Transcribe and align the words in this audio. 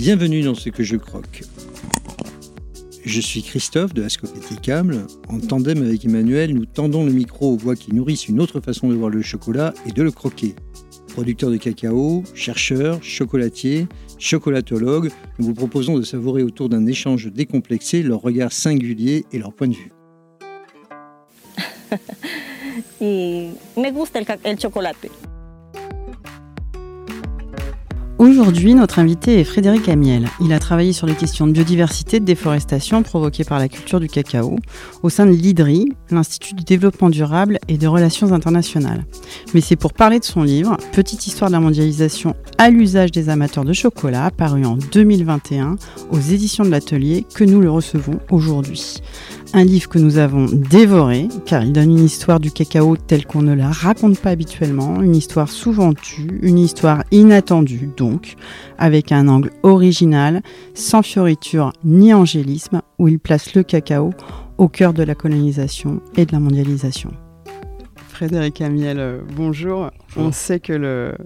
Bienvenue 0.00 0.40
dans 0.40 0.54
ce 0.54 0.70
que 0.70 0.82
je 0.82 0.96
croque. 0.96 1.42
Je 3.04 3.20
suis 3.20 3.42
Christophe 3.42 3.92
de 3.92 4.02
Ascopéticable. 4.02 5.06
En 5.28 5.40
tandem 5.40 5.82
avec 5.82 6.06
Emmanuel, 6.06 6.54
nous 6.54 6.64
tendons 6.64 7.04
le 7.04 7.12
micro 7.12 7.52
aux 7.52 7.58
voix 7.58 7.76
qui 7.76 7.94
nourrissent 7.94 8.26
une 8.26 8.40
autre 8.40 8.60
façon 8.60 8.88
de 8.88 8.94
voir 8.94 9.10
le 9.10 9.20
chocolat 9.20 9.74
et 9.84 9.92
de 9.92 10.02
le 10.02 10.10
croquer. 10.10 10.54
Producteurs 11.08 11.50
de 11.50 11.58
cacao, 11.58 12.24
chercheurs, 12.34 13.02
chocolatiers, 13.02 13.88
chocolatologues, 14.18 15.10
nous 15.38 15.44
vous 15.44 15.54
proposons 15.54 15.98
de 15.98 16.02
savourer 16.02 16.42
autour 16.42 16.70
d'un 16.70 16.86
échange 16.86 17.30
décomplexé 17.30 18.02
leur 18.02 18.22
regard 18.22 18.52
singulier 18.52 19.26
et 19.32 19.38
leur 19.38 19.52
point 19.52 19.68
de 19.68 19.74
vue. 19.74 19.92
me 23.02 23.90
gusta. 23.90 24.20
Aujourd'hui, 28.20 28.74
notre 28.74 28.98
invité 28.98 29.40
est 29.40 29.44
Frédéric 29.44 29.88
Amiel. 29.88 30.28
Il 30.42 30.52
a 30.52 30.58
travaillé 30.58 30.92
sur 30.92 31.06
les 31.06 31.14
questions 31.14 31.46
de 31.46 31.52
biodiversité 31.52 32.20
de 32.20 32.26
déforestation 32.26 33.02
provoquées 33.02 33.44
par 33.44 33.58
la 33.58 33.66
culture 33.66 33.98
du 33.98 34.08
cacao 34.08 34.56
au 35.02 35.08
sein 35.08 35.24
de 35.24 35.30
l'IDRI, 35.30 35.88
l'Institut 36.10 36.52
du 36.52 36.62
développement 36.62 37.08
durable 37.08 37.58
et 37.68 37.78
de 37.78 37.86
relations 37.86 38.34
internationales. 38.34 39.06
Mais 39.54 39.62
c'est 39.62 39.74
pour 39.74 39.94
parler 39.94 40.18
de 40.18 40.24
son 40.26 40.42
livre, 40.42 40.76
Petite 40.92 41.26
histoire 41.26 41.48
de 41.48 41.54
la 41.54 41.60
mondialisation 41.60 42.36
à 42.58 42.68
l'usage 42.68 43.10
des 43.10 43.30
amateurs 43.30 43.64
de 43.64 43.72
chocolat, 43.72 44.30
paru 44.30 44.66
en 44.66 44.76
2021 44.76 45.76
aux 46.10 46.20
éditions 46.20 46.64
de 46.64 46.70
l'Atelier, 46.70 47.24
que 47.34 47.44
nous 47.44 47.62
le 47.62 47.70
recevons 47.70 48.20
aujourd'hui. 48.30 48.96
Un 49.52 49.64
livre 49.64 49.88
que 49.88 49.98
nous 49.98 50.18
avons 50.18 50.46
dévoré, 50.46 51.26
car 51.44 51.64
il 51.64 51.72
donne 51.72 51.90
une 51.90 52.04
histoire 52.04 52.38
du 52.38 52.52
cacao 52.52 52.96
telle 52.96 53.26
qu'on 53.26 53.42
ne 53.42 53.52
la 53.52 53.68
raconte 53.68 54.20
pas 54.20 54.30
habituellement, 54.30 55.02
une 55.02 55.16
histoire 55.16 55.48
souvent 55.48 55.92
tue, 55.92 56.38
une 56.42 56.58
histoire 56.58 57.02
inattendue 57.10 57.90
donc, 57.96 58.36
avec 58.78 59.10
un 59.10 59.26
angle 59.26 59.50
original, 59.64 60.42
sans 60.74 61.02
fioriture 61.02 61.72
ni 61.82 62.14
angélisme, 62.14 62.82
où 63.00 63.08
il 63.08 63.18
place 63.18 63.54
le 63.54 63.64
cacao 63.64 64.10
au 64.56 64.68
cœur 64.68 64.92
de 64.92 65.02
la 65.02 65.16
colonisation 65.16 66.00
et 66.16 66.26
de 66.26 66.32
la 66.32 66.38
mondialisation. 66.38 67.10
Frédéric 67.96 68.60
Amiel, 68.60 69.00
euh, 69.00 69.20
bonjour. 69.34 69.90
On 70.16 70.30
sait 70.30 70.60
que 70.60 70.74
le, 70.74 71.16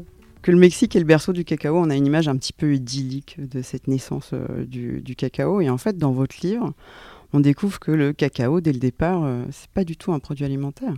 que 0.40 0.50
le 0.50 0.56
Mexique 0.56 0.96
est 0.96 1.00
le 1.00 1.04
berceau 1.04 1.34
du 1.34 1.44
cacao. 1.44 1.76
On 1.76 1.90
a 1.90 1.96
une 1.96 2.06
image 2.06 2.28
un 2.28 2.36
petit 2.36 2.54
peu 2.54 2.72
idyllique 2.72 3.36
de 3.38 3.60
cette 3.60 3.86
naissance 3.86 4.30
euh, 4.32 4.64
du, 4.64 5.02
du 5.02 5.14
cacao. 5.14 5.60
Et 5.60 5.68
en 5.68 5.76
fait, 5.76 5.98
dans 5.98 6.12
votre 6.12 6.36
livre, 6.42 6.72
on 7.34 7.40
découvre 7.40 7.80
que 7.80 7.90
le 7.90 8.12
cacao, 8.12 8.60
dès 8.60 8.72
le 8.72 8.78
départ, 8.78 9.24
euh, 9.24 9.44
c'est 9.50 9.68
pas 9.70 9.82
du 9.82 9.96
tout 9.96 10.12
un 10.12 10.20
produit 10.20 10.44
alimentaire. 10.44 10.94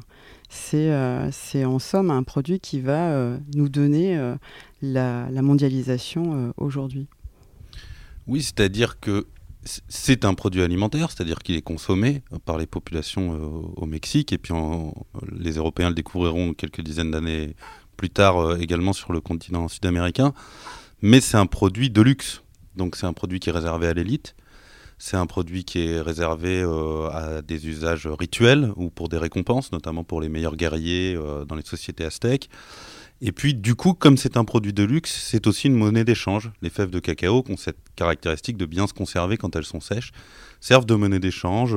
C'est 0.50 0.90
euh, 0.92 1.30
en 1.64 1.78
somme 1.78 2.10
un 2.10 2.22
produit 2.24 2.60
qui 2.60 2.78
va 2.78 3.10
euh, 3.12 3.38
nous 3.54 3.70
donner 3.70 4.20
la, 4.82 5.30
mondialisation 5.40 6.52
aujourd'hui. 6.58 7.08
Oui, 8.26 8.42
c'est-à-dire 8.42 9.00
que 9.00 9.26
c'est 9.64 10.26
un 10.26 10.34
produit 10.34 10.60
alimentaire, 10.60 11.10
c'est-à-dire 11.10 11.38
qu'il 11.38 11.56
est 11.56 11.62
consommé 11.62 12.22
par 12.44 12.58
les 12.58 12.66
populations 12.66 13.72
au 13.74 13.86
Mexique, 13.86 14.32
et 14.32 14.38
puis 14.38 14.52
les 15.32 15.52
Européens 15.52 15.88
le 15.88 15.94
découvriront 15.94 16.52
quelques 16.52 16.82
dizaines 16.82 17.12
d'années 17.12 17.56
plus 17.96 18.10
tard 18.10 18.60
également 18.60 18.92
sur 18.92 19.12
le 19.12 19.20
continent 19.20 19.68
sud-américain. 19.68 20.34
Mais 21.00 21.22
c'est 21.22 21.38
un 21.38 21.46
produit 21.46 21.88
de 21.88 22.02
luxe, 22.02 22.42
donc 22.76 22.94
c'est 22.94 23.06
un 23.06 23.14
produit 23.14 23.40
qui 23.40 23.48
est 23.48 23.52
réservé 23.52 23.86
à 23.86 23.94
l'élite 23.94 24.36
c'est 24.98 25.16
un 25.16 25.26
produit 25.26 25.64
qui 25.64 25.86
est 25.86 26.00
réservé 26.00 26.62
euh, 26.62 27.08
à 27.10 27.42
des 27.42 27.66
usages 27.68 28.06
rituels 28.06 28.72
ou 28.76 28.90
pour 28.90 29.08
des 29.08 29.18
récompenses, 29.18 29.72
notamment 29.72 30.04
pour 30.04 30.20
les 30.20 30.28
meilleurs 30.28 30.56
guerriers 30.56 31.14
euh, 31.14 31.44
dans 31.44 31.54
les 31.54 31.64
sociétés 31.64 32.04
aztèques. 32.04 32.48
Et 33.20 33.32
puis, 33.32 33.54
du 33.54 33.74
coup, 33.74 33.94
comme 33.94 34.16
c'est 34.16 34.36
un 34.36 34.44
produit 34.44 34.72
de 34.72 34.84
luxe, 34.84 35.14
c'est 35.30 35.46
aussi 35.46 35.68
une 35.68 35.74
monnaie 35.74 36.04
d'échange. 36.04 36.50
Les 36.60 36.70
fèves 36.70 36.90
de 36.90 36.98
cacao, 36.98 37.42
qui 37.42 37.52
ont 37.52 37.56
cette 37.56 37.78
caractéristique 37.94 38.56
de 38.56 38.66
bien 38.66 38.86
se 38.86 38.92
conserver 38.92 39.36
quand 39.38 39.56
elles 39.56 39.64
sont 39.64 39.80
sèches, 39.80 40.12
servent 40.60 40.86
de 40.86 40.94
monnaie 40.94 41.18
d'échange. 41.18 41.76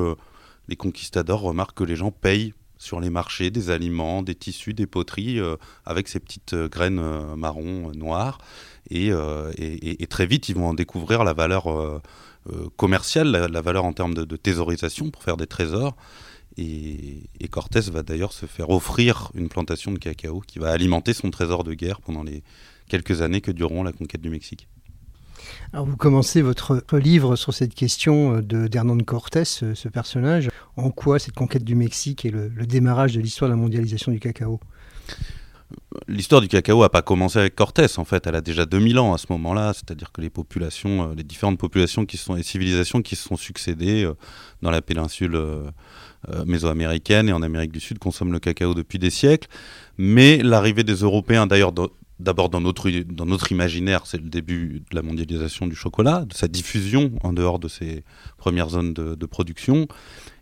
Les 0.68 0.76
conquistadors 0.76 1.42
remarquent 1.42 1.78
que 1.78 1.86
les 1.86 1.96
gens 1.96 2.12
payent 2.12 2.54
sur 2.80 3.00
les 3.00 3.12
marchés 3.12 3.52
des 3.52 3.70
aliments, 3.70 4.24
des 4.24 4.34
tissus, 4.34 4.74
des 4.74 4.88
poteries, 4.88 5.40
euh, 5.40 5.58
avec 5.86 6.08
ces 6.08 6.20
petites 6.20 6.56
graines 6.56 7.02
marron, 7.36 7.92
noires. 7.94 8.40
Et, 8.90 9.12
et, 9.12 10.08
très 10.08 10.26
vite, 10.26 10.50
ils 10.50 10.56
vont 10.56 10.70
en 10.70 10.74
découvrir 10.74 11.24
la 11.24 11.34
valeur 11.34 12.02
euh, 12.48 12.70
commerciale, 12.78 13.30
la, 13.32 13.62
valeur 13.62 13.84
en 13.84 13.92
termes 13.92 14.14
de, 14.14 14.36
thésaurisation 14.36 15.12
pour 15.12 15.24
faire 15.24 15.38
des 15.38 15.46
trésors. 15.46 15.96
Et, 16.58 17.30
Cortés 17.52 17.82
va 17.92 18.02
d'ailleurs 18.02 18.34
se 18.34 18.46
faire 18.46 18.70
offrir 18.70 19.32
une 19.36 19.50
plantation 19.50 19.92
de 19.92 20.00
cacao 20.00 20.42
qui 20.42 20.60
va 20.60 20.72
alimenter 20.72 21.14
son 21.14 21.32
trésor 21.32 21.64
de 21.64 21.74
guerre 21.74 22.00
pendant 22.02 22.24
les 22.24 22.44
quelques 22.88 23.22
années 23.22 23.42
que 23.42 23.52
dureront 23.52 23.84
la 23.84 23.92
conquête 23.92 24.22
du 24.22 24.30
Mexique. 24.30 24.68
Vous 25.74 25.98
commencez 25.98 26.42
votre 26.42 26.84
livre 26.98 27.36
sur 27.36 27.54
cette 27.54 27.74
question 27.74 28.36
euh, 28.36 28.42
de 28.42 28.68
d'Hernán 28.68 29.04
Cortés, 29.04 29.46
ce, 29.46 29.88
personnage. 29.88 30.50
En 30.76 30.92
quoi 30.92 31.20
cette 31.20 31.36
conquête 31.36 31.64
du 31.64 31.76
Mexique 31.76 32.26
est 32.26 32.32
le 32.32 32.66
démarrage 32.66 33.14
de 33.14 33.22
l'histoire 33.22 33.50
de 33.50 33.56
la 33.56 33.62
mondialisation 33.62 34.12
du 34.12 34.20
cacao? 34.20 34.60
L'histoire 36.08 36.42
du 36.42 36.48
cacao 36.48 36.82
n'a 36.82 36.90
pas 36.90 37.04
commencé 37.04 37.38
avec 37.38 37.56
Cortés, 37.56 37.86
en 37.98 38.06
fait, 38.06 38.26
elle 38.26 38.36
a 38.36 38.42
déjà 38.42 38.66
2000 38.66 38.98
ans 38.98 39.14
à 39.14 39.20
ce 39.20 39.28
moment-là, 39.30 39.74
c'est-à-dire 39.74 40.12
que 40.12 40.22
les 40.22 40.32
populations, 40.32 41.12
euh, 41.12 41.16
les 41.16 41.24
différentes 41.24 41.60
populations 41.60 42.06
qui 42.06 42.18
sont, 42.18 42.34
les 42.34 42.44
civilisations 42.44 43.04
qui 43.04 43.16
se 43.16 43.28
sont 43.28 43.38
succédées 43.38 44.04
euh, 44.04 44.14
dans 44.64 44.72
la 44.72 44.82
péninsule 44.82 45.36
euh, 45.36 45.72
mésoaméricaine 46.46 47.30
et 47.30 47.34
en 47.34 47.44
Amérique 47.44 47.72
du 47.72 47.80
Sud 47.80 48.00
consomment 48.00 48.34
le 48.34 48.40
cacao 48.40 48.74
depuis 48.74 48.98
des 48.98 49.12
siècles, 49.12 49.48
mais 49.98 50.38
l'arrivée 50.38 50.84
des 50.84 50.96
Européens, 50.96 51.46
d'ailleurs 51.46 51.74
d'abord 52.20 52.50
dans 52.50 52.60
notre, 52.60 52.90
dans 52.90 53.26
notre 53.26 53.52
imaginaire, 53.52 54.02
c'est 54.06 54.22
le 54.22 54.30
début 54.30 54.84
de 54.90 54.96
la 54.96 55.02
mondialisation 55.02 55.68
du 55.68 55.76
chocolat, 55.76 56.26
de 56.26 56.34
sa 56.34 56.48
diffusion 56.48 57.12
en 57.24 57.34
dehors 57.34 57.60
de 57.60 57.68
ses 57.68 58.04
premières 58.38 58.70
zones 58.70 58.94
de, 58.94 59.26
production. 59.26 59.88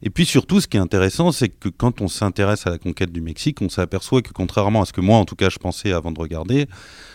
Et 0.01 0.09
puis 0.09 0.25
surtout, 0.25 0.61
ce 0.61 0.67
qui 0.67 0.77
est 0.77 0.79
intéressant, 0.79 1.31
c'est 1.31 1.49
que 1.49 1.69
quand 1.69 2.01
on 2.01 2.07
s'intéresse 2.07 2.65
à 2.65 2.69
la 2.69 2.77
conquête 2.77 3.11
du 3.11 3.21
Mexique, 3.21 3.61
on 3.61 3.69
s'aperçoit 3.69 4.21
que 4.21 4.31
contrairement 4.31 4.81
à 4.81 4.85
ce 4.85 4.93
que 4.93 5.01
moi, 5.01 5.17
en 5.17 5.25
tout 5.25 5.35
cas, 5.35 5.49
je 5.49 5.57
pensais 5.57 5.91
avant 5.91 6.11
de 6.11 6.19
regarder, 6.19 6.67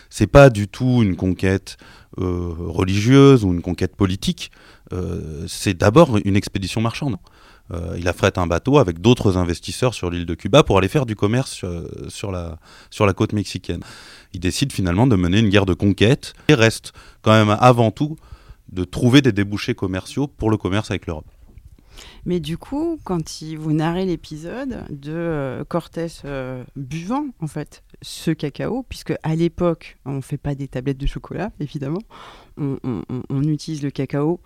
c'est 0.09 0.27
pas 0.27 0.49
du 0.49 0.67
tout 0.67 1.01
une 1.01 1.15
conquête 1.15 1.77
euh, 2.19 2.53
religieuse 2.59 3.43
ou 3.43 3.51
une 3.51 3.61
conquête 3.61 3.95
politique. 3.95 4.51
Euh, 4.93 5.45
c'est 5.47 5.75
d'abord 5.75 6.17
une 6.23 6.35
expédition 6.35 6.79
marchande. 6.79 7.17
Euh, 7.73 7.95
il 7.97 8.07
affrète 8.07 8.37
un 8.37 8.47
bateau 8.47 8.77
avec 8.77 8.99
d'autres 8.99 9.37
investisseurs 9.37 9.93
sur 9.93 10.09
l'île 10.09 10.25
de 10.25 10.35
Cuba 10.35 10.63
pour 10.63 10.77
aller 10.77 10.87
faire 10.87 11.05
du 11.05 11.15
commerce 11.15 11.65
sur, 12.07 12.31
la, 12.31 12.59
sur 12.89 13.05
la 13.05 13.13
côte 13.13 13.33
mexicaine. 13.33 13.81
Il 14.33 14.39
décide 14.39 14.71
finalement 14.71 15.07
de 15.07 15.15
mener 15.15 15.39
une 15.39 15.49
guerre 15.49 15.65
de 15.65 15.73
conquête 15.73 16.33
et 16.47 16.53
reste 16.53 16.93
quand 17.21 17.31
même 17.31 17.55
avant 17.59 17.91
tout 17.91 18.15
de 18.71 18.83
trouver 18.83 19.21
des 19.21 19.31
débouchés 19.31 19.75
commerciaux 19.75 20.27
pour 20.27 20.49
le 20.49 20.57
commerce 20.57 20.91
avec 20.91 21.07
l'Europe. 21.07 21.25
Mais 22.25 22.39
du 22.39 22.57
coup, 22.57 22.99
quand 23.03 23.41
il, 23.41 23.57
vous 23.57 23.73
narrez 23.73 24.05
l'épisode 24.05 24.85
de 24.89 25.11
euh, 25.11 25.63
Cortés 25.63 26.07
euh, 26.25 26.63
buvant 26.75 27.25
en 27.39 27.47
fait 27.47 27.83
ce 28.01 28.31
cacao, 28.31 28.83
puisque 28.87 29.13
à 29.23 29.35
l'époque 29.35 29.97
on 30.05 30.13
ne 30.13 30.21
fait 30.21 30.37
pas 30.37 30.55
des 30.55 30.67
tablettes 30.67 30.97
de 30.97 31.05
chocolat, 31.05 31.51
évidemment, 31.59 32.01
on, 32.57 33.43
utilise 33.43 33.83
le 33.83 33.91
cacao, 33.91 34.39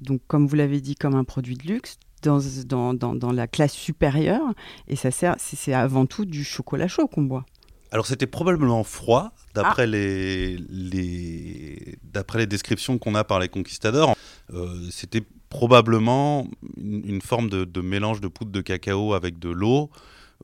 donc 0.00 0.20
comme 0.26 0.46
vous 0.46 0.56
l'avez 0.56 0.80
dit, 0.80 0.94
comme 0.94 1.14
un 1.14 1.24
produit 1.24 1.56
de 1.56 1.66
luxe, 1.66 1.98
dans, 2.22 2.40
dans, 2.66 2.94
dans, 2.94 3.14
dans, 3.14 3.32
la 3.32 3.46
classe 3.46 3.72
supérieure, 3.72 4.54
et 4.88 4.96
ça 4.96 5.10
sert, 5.10 5.36
c'est 5.38 5.72
avant 5.72 6.06
tout 6.06 6.24
du 6.24 6.44
chocolat 6.44 6.88
chaud 6.88 7.08
qu'on 7.08 7.22
boit. 7.22 7.44
Alors 7.92 8.06
c'était 8.06 8.26
probablement 8.26 8.84
froid, 8.84 9.32
d'après 9.54 9.82
ah. 9.82 9.86
les, 9.86 10.56
les, 10.68 11.98
les 12.34 12.46
descriptions 12.46 12.98
qu'on 12.98 13.14
a 13.14 13.24
par 13.24 13.40
les 13.40 13.48
conquistadors. 13.48 14.14
Euh, 14.52 14.88
c'était 14.90 15.22
probablement 15.48 16.46
une, 16.76 17.20
forme 17.20 17.50
de, 17.50 17.80
mélange 17.80 18.20
de 18.20 18.28
poudre 18.28 18.52
de 18.52 18.60
cacao 18.60 19.14
avec 19.14 19.38
de 19.38 19.50
l'eau, 19.50 19.90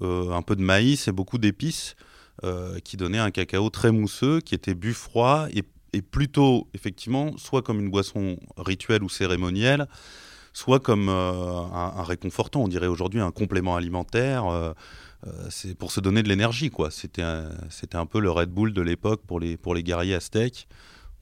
euh, 0.03 0.33
un 0.33 0.43
peu 0.43 0.57
de 0.57 0.63
maïs 0.63 1.07
et 1.09 1.13
beaucoup 1.13 1.39
d'épices, 1.39 1.95
euh, 2.45 2.79
qui 2.81 2.97
donnait 2.97 3.19
un 3.19 3.31
cacao 3.31 3.71
très 3.71 3.93
mousseux, 3.93 4.41
qui 4.41 4.55
était 4.55 4.75
bu 4.75 4.93
froid 4.93 5.47
et, 5.53 5.63
plutôt, 6.03 6.69
effectivement, 6.75 7.39
soit 7.39 7.63
comme 7.63 7.81
une 7.81 7.91
boisson 7.91 8.39
rituelle 8.59 9.03
ou 9.03 9.09
cérémonielle, 9.09 9.87
soit 10.57 10.81
comme 10.81 11.11
un, 11.11 11.93
un, 11.97 12.03
réconfortant, 12.03 12.63
on 12.63 12.69
dirait 12.69 12.87
aujourd'hui 12.87 13.21
un 13.21 13.31
complément 13.31 13.77
alimentaire. 13.77 14.47
Euh, 14.47 14.73
c'est 15.51 15.77
pour 15.77 15.93
se 15.93 16.01
donner 16.01 16.23
de 16.23 16.31
l'énergie, 16.31 16.71
quoi. 16.71 16.91
C'était 16.91 17.21
un, 17.21 17.51
un 17.93 18.07
peu 18.07 18.21
le 18.21 18.31
Red 18.31 18.49
Bull 18.49 18.73
de 18.73 18.81
l'époque 18.81 19.21
pour 19.27 19.39
les, 19.39 19.59
pour 19.59 19.75
les 19.75 19.83
guerriers 19.83 20.15
aztèques. 20.15 20.67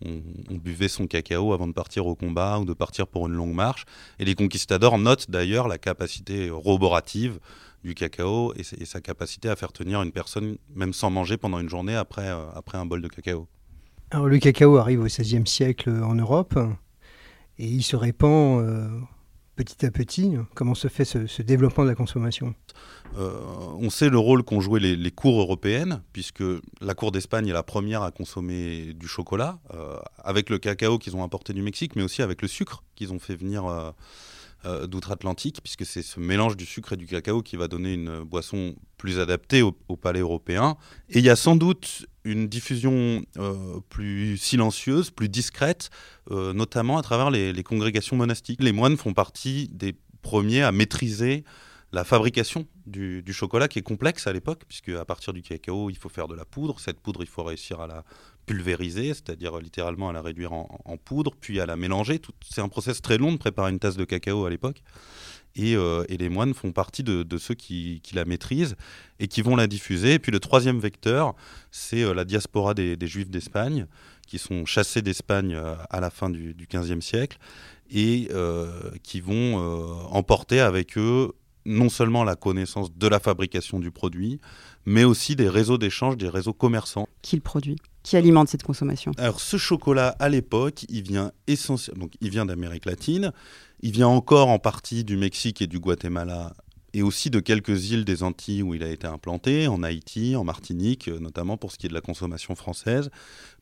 On, 0.04 0.20
buvait 0.56 0.86
son 0.86 1.08
cacao 1.08 1.52
avant 1.52 1.66
de 1.66 1.72
partir 1.72 2.06
au 2.06 2.14
combat 2.14 2.60
ou 2.60 2.64
de 2.64 2.75
partir 2.75 3.08
pour 3.08 3.26
une 3.26 3.32
longue 3.32 3.54
marche. 3.54 3.86
Et 4.20 4.25
les 4.25 4.36
conquistadors 4.36 4.98
notent 4.98 5.28
d'ailleurs 5.28 5.66
la 5.66 5.78
capacité 5.78 6.48
roborative 6.50 7.40
du 7.82 7.94
cacao 7.94 8.54
et, 8.54 8.84
sa 8.84 9.00
capacité 9.00 9.48
à 9.48 9.56
faire 9.56 9.72
tenir 9.72 10.00
une 10.02 10.12
personne, 10.12 10.58
même 10.76 10.92
sans 10.92 11.10
manger 11.10 11.38
pendant 11.38 11.58
une 11.58 11.69
journée 11.69 11.96
après, 11.96 12.28
euh, 12.28 12.50
après 12.54 12.78
un 12.78 12.86
bol 12.86 13.02
de 13.02 13.08
cacao. 13.08 13.48
Alors 14.12 14.28
le 14.28 14.38
cacao 14.38 14.76
arrive 14.76 15.00
au 15.00 15.06
XVIe 15.06 15.46
siècle 15.46 15.90
en 15.90 16.14
Europe 16.14 16.56
et 17.58 17.66
il 17.66 17.82
se 17.82 17.96
répand 17.96 18.60
euh, 18.60 18.88
petit 19.56 19.86
à 19.86 19.90
petit 19.90 20.32
Comment 20.54 20.74
se 20.74 20.88
fait 20.88 21.04
ce, 21.04 21.42
développement 21.42 21.84
de 21.84 21.88
la 21.88 21.94
consommation 21.94 22.54
euh, 23.18 23.32
On 23.78 23.90
sait 23.90 24.08
le 24.08 24.18
rôle 24.18 24.42
qu'ont 24.42 24.60
joué 24.60 24.80
les, 24.80 25.10
cours 25.10 25.40
européennes, 25.40 26.02
puisque 26.12 26.42
la 26.80 26.94
Cour 26.94 27.12
d'Espagne 27.12 27.48
est 27.48 27.52
la 27.52 27.62
première 27.62 28.02
à 28.02 28.10
consommer 28.10 28.94
du 28.94 29.06
chocolat, 29.06 29.58
euh, 29.74 29.98
avec 30.22 30.50
le 30.50 30.58
cacao 30.58 30.98
qu'ils 30.98 31.16
ont 31.16 31.24
importé 31.24 31.52
du 31.52 31.62
Mexique, 31.62 31.96
mais 31.96 32.02
aussi 32.02 32.22
avec 32.22 32.42
le 32.42 32.48
sucre 32.48 32.82
qu'ils 32.94 33.12
ont 33.12 33.18
fait 33.18 33.36
venir 33.36 33.66
euh, 33.66 34.86
d'outre-Atlantique, 34.86 35.60
puisque 35.62 35.84
c'est 35.84 36.02
ce 36.02 36.18
mélange 36.18 36.56
du 36.56 36.64
sucre 36.64 36.94
et 36.94 36.96
du 36.96 37.06
cacao 37.06 37.42
qui 37.42 37.56
va 37.56 37.68
donner 37.68 37.94
une 37.94 38.22
boisson 38.22 38.74
plus 38.96 39.20
adaptée 39.20 39.62
au, 39.62 39.72
palais 39.96 40.20
européen. 40.20 40.76
Et 41.10 41.18
il 41.18 41.24
y 41.24 41.30
a 41.30 41.36
sans 41.36 41.56
doute 41.56 42.06
une 42.24 42.48
diffusion 42.48 43.22
euh, 43.36 43.80
plus 43.88 44.36
silencieuse, 44.38 45.10
plus 45.10 45.28
discrète, 45.28 45.90
euh, 46.30 46.52
notamment 46.52 46.98
à 46.98 47.02
travers 47.02 47.30
les, 47.30 47.62
congrégations 47.62 48.16
monastiques. 48.16 48.62
Les 48.62 48.72
moines 48.72 48.96
font 48.96 49.12
partie 49.12 49.68
des 49.72 49.94
premiers 50.22 50.62
à 50.62 50.72
maîtriser 50.72 51.44
la 51.92 52.02
fabrication 52.02 52.66
du, 52.86 53.22
chocolat 53.32 53.68
qui 53.68 53.78
est 53.78 53.82
complexe 53.82 54.26
à 54.26 54.32
l'époque, 54.32 54.62
puisque 54.66 54.88
à 54.88 55.04
partir 55.04 55.32
du 55.32 55.42
cacao, 55.42 55.90
il 55.90 55.96
faut 55.96 56.08
faire 56.08 56.26
de 56.26 56.34
la 56.34 56.44
poudre. 56.44 56.80
Cette 56.80 56.98
poudre, 56.98 57.22
il 57.22 57.28
faut 57.28 57.44
réussir 57.44 57.80
à 57.80 57.86
la 57.86 58.04
pulvériser, 58.46 59.08
c'est-à-dire 59.08 59.58
littéralement 59.58 60.08
à 60.08 60.12
la 60.12 60.20
réduire 60.20 60.52
en, 60.52 60.96
poudre, 61.02 61.32
puis 61.40 61.60
à 61.60 61.66
la 61.66 61.76
mélanger. 61.76 62.20
C'est 62.44 62.60
un 62.60 62.68
process 62.68 63.00
très 63.00 63.16
long 63.16 63.32
de 63.32 63.36
préparer 63.36 63.70
une 63.70 63.78
tasse 63.78 63.96
de 63.96 64.04
cacao 64.04 64.44
à 64.44 64.50
l'époque. 64.50 64.82
Et, 65.56 65.76
euh, 65.76 66.04
les 66.08 66.28
moines 66.28 66.54
font 66.54 66.72
partie 66.72 67.02
de, 67.02 67.38
ceux 67.38 67.54
qui, 67.54 68.02
la 68.12 68.24
maîtrisent 68.24 68.76
et 69.18 69.28
qui 69.28 69.42
vont 69.42 69.56
la 69.56 69.66
diffuser. 69.66 70.14
Et 70.14 70.18
puis 70.18 70.32
le 70.32 70.40
troisième 70.40 70.78
vecteur, 70.78 71.34
c'est 71.70 72.02
euh, 72.02 72.14
la 72.14 72.24
diaspora 72.24 72.74
des, 72.74 72.96
Juifs 73.06 73.30
d'Espagne, 73.30 73.86
qui 74.26 74.38
sont 74.38 74.64
chassés 74.64 75.02
d'Espagne 75.02 75.54
euh, 75.54 75.74
à 75.90 76.00
la 76.00 76.10
fin 76.10 76.30
du, 76.30 76.54
XVe 76.72 77.00
siècle 77.00 77.38
et 77.90 78.28
qui 79.02 79.20
vont 79.20 79.56
emporter 80.10 80.58
avec 80.58 80.96
eux 80.96 81.32
non 81.66 81.88
seulement 81.88 82.24
la 82.24 82.34
connaissance 82.34 82.92
de 82.96 83.06
la 83.06 83.20
fabrication 83.20 83.78
du 83.78 83.90
produit, 83.90 84.40
mais 84.86 85.04
aussi 85.04 85.36
des 85.36 85.48
réseaux 85.48 85.78
d'échange, 85.78 86.16
des 86.16 86.28
réseaux 86.28 86.52
commerçants. 86.52 87.08
Qui 87.22 87.36
le 87.36 87.42
produit? 87.42 87.76
Qui 88.04 88.18
alimente 88.18 88.48
cette 88.48 88.62
consommation 88.62 89.12
Alors 89.16 89.40
ce 89.40 89.56
chocolat, 89.56 90.14
à 90.18 90.28
l'époque, 90.28 90.84
il 90.90 91.02
vient 91.02 91.32
essentiellement, 91.46 92.04
donc 92.04 92.12
il 92.20 92.28
vient 92.28 92.44
d'Amérique 92.44 92.84
latine, 92.84 93.32
il 93.80 93.92
vient 93.92 94.08
encore 94.08 94.48
en 94.48 94.58
partie 94.58 95.04
du 95.04 95.16
Mexique 95.16 95.62
et 95.62 95.66
du 95.66 95.80
Guatemala 95.80 96.52
et 96.94 97.02
aussi 97.02 97.28
de 97.28 97.40
quelques 97.40 97.90
îles 97.90 98.04
des 98.04 98.22
Antilles 98.22 98.62
où 98.62 98.74
il 98.74 98.82
a 98.84 98.88
été 98.88 99.06
implanté, 99.06 99.66
en 99.66 99.82
Haïti, 99.82 100.36
en 100.36 100.44
Martinique, 100.44 101.08
euh, 101.08 101.18
notamment 101.18 101.56
pour 101.56 101.72
ce 101.72 101.78
qui 101.78 101.86
est 101.86 101.88
de 101.88 101.94
la 101.94 102.00
consommation 102.00 102.54
française. 102.54 103.10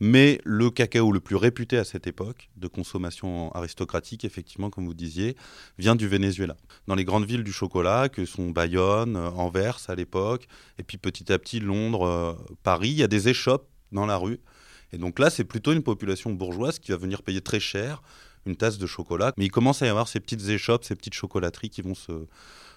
Mais 0.00 0.40
le 0.44 0.70
cacao 0.70 1.10
le 1.12 1.20
plus 1.20 1.36
réputé 1.36 1.78
à 1.78 1.84
cette 1.84 2.06
époque, 2.06 2.50
de 2.56 2.68
consommation 2.68 3.50
aristocratique, 3.52 4.24
effectivement, 4.24 4.68
comme 4.68 4.84
vous 4.84 4.92
disiez, 4.92 5.34
vient 5.78 5.96
du 5.96 6.08
Venezuela. 6.08 6.56
Dans 6.88 6.94
les 6.94 7.04
grandes 7.04 7.24
villes 7.24 7.44
du 7.44 7.52
chocolat, 7.52 8.10
que 8.10 8.26
sont 8.26 8.50
Bayonne, 8.50 9.16
Anvers 9.16 9.78
à 9.88 9.94
l'époque, 9.94 10.46
et 10.78 10.82
puis 10.82 10.98
petit 10.98 11.32
à 11.32 11.38
petit 11.38 11.60
Londres, 11.60 12.06
euh, 12.06 12.32
Paris, 12.62 12.90
il 12.90 12.98
y 12.98 13.02
a 13.02 13.08
des 13.08 13.28
échoppes 13.28 13.66
dans 13.92 14.06
la 14.06 14.16
rue. 14.16 14.40
Et 14.92 14.98
donc 14.98 15.18
là, 15.18 15.30
c'est 15.30 15.44
plutôt 15.44 15.72
une 15.72 15.82
population 15.82 16.32
bourgeoise 16.32 16.78
qui 16.78 16.92
va 16.92 16.98
venir 16.98 17.22
payer 17.22 17.40
très 17.40 17.60
cher 17.60 18.02
une 18.46 18.56
tasse 18.56 18.78
de 18.78 18.86
chocolat. 18.86 19.32
Mais 19.36 19.46
il 19.46 19.50
commence 19.50 19.82
à 19.82 19.86
y 19.86 19.88
avoir 19.88 20.08
ces 20.08 20.20
petites 20.20 20.48
échoppes, 20.48 20.84
ces 20.84 20.96
petites 20.96 21.14
chocolateries 21.14 21.70
qui 21.70 21.82
vont 21.82 21.94
se, 21.94 22.26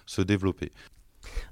se 0.06 0.22
développer. 0.22 0.70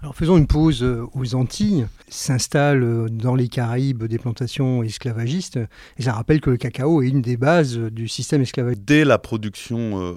Alors 0.03 0.15
faisons 0.15 0.37
une 0.37 0.47
pause 0.47 0.85
euh, 0.85 1.05
aux 1.15 1.35
Antilles. 1.35 1.87
S'installent 2.09 2.85
euh, 2.85 3.09
dans 3.09 3.35
les 3.35 3.49
Caraïbes 3.49 4.05
des 4.05 4.19
plantations 4.19 4.85
esclavagistes. 4.85 5.59
Et 5.99 6.03
ça 6.03 6.13
rappelle 6.13 6.41
que 6.41 6.51
le 6.51 6.57
cacao 6.57 7.03
est 7.03 7.09
une 7.09 7.23
des 7.23 7.37
bases 7.37 7.77
du 7.77 8.07
système 8.07 8.43
esclavagiste. 8.43 8.85
Dès 8.85 9.05
la 9.05 9.19
production 9.19 10.01
euh, 10.01 10.15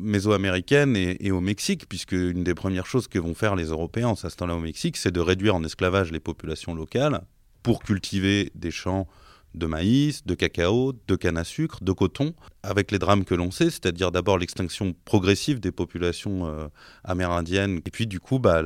mésoaméricaine 0.00 0.96
et, 0.96 1.16
et, 1.20 1.30
au 1.30 1.40
Mexique, 1.40 1.88
puisque 1.88 2.12
une 2.12 2.44
des 2.44 2.54
premières 2.54 2.86
choses 2.86 3.08
que 3.08 3.18
vont 3.18 3.34
faire 3.34 3.56
les 3.56 3.66
Européens 3.66 4.08
en 4.08 4.16
s'installant 4.16 4.58
au 4.58 4.60
Mexique, 4.60 4.96
c'est 4.98 5.12
de 5.12 5.20
réduire 5.20 5.54
en 5.54 5.64
esclavage 5.64 6.12
les 6.12 6.20
populations 6.20 6.74
locales 6.74 7.22
pour 7.64 7.82
cultiver 7.82 8.52
des 8.54 8.70
champs 8.70 9.08
de 9.54 9.66
maïs, 9.66 10.26
de 10.26 10.34
cacao, 10.34 10.92
de 11.06 11.16
canne 11.16 11.36
à 11.36 11.44
sucre, 11.44 11.82
de 11.82 11.92
coton, 11.92 12.34
avec 12.62 12.90
les 12.90 12.98
drames 12.98 13.24
que 13.24 13.34
l'on 13.34 13.50
sait, 13.50 13.70
c'est-à-dire 13.70 14.10
d'abord 14.10 14.36
l'extinction 14.36 14.94
progressive 15.04 15.60
des 15.60 15.70
populations 15.70 16.46
euh, 16.46 16.66
amérindiennes, 17.04 17.76
et 17.76 17.90
puis 17.90 18.06
du 18.06 18.20
coup 18.20 18.38
bah, 18.38 18.62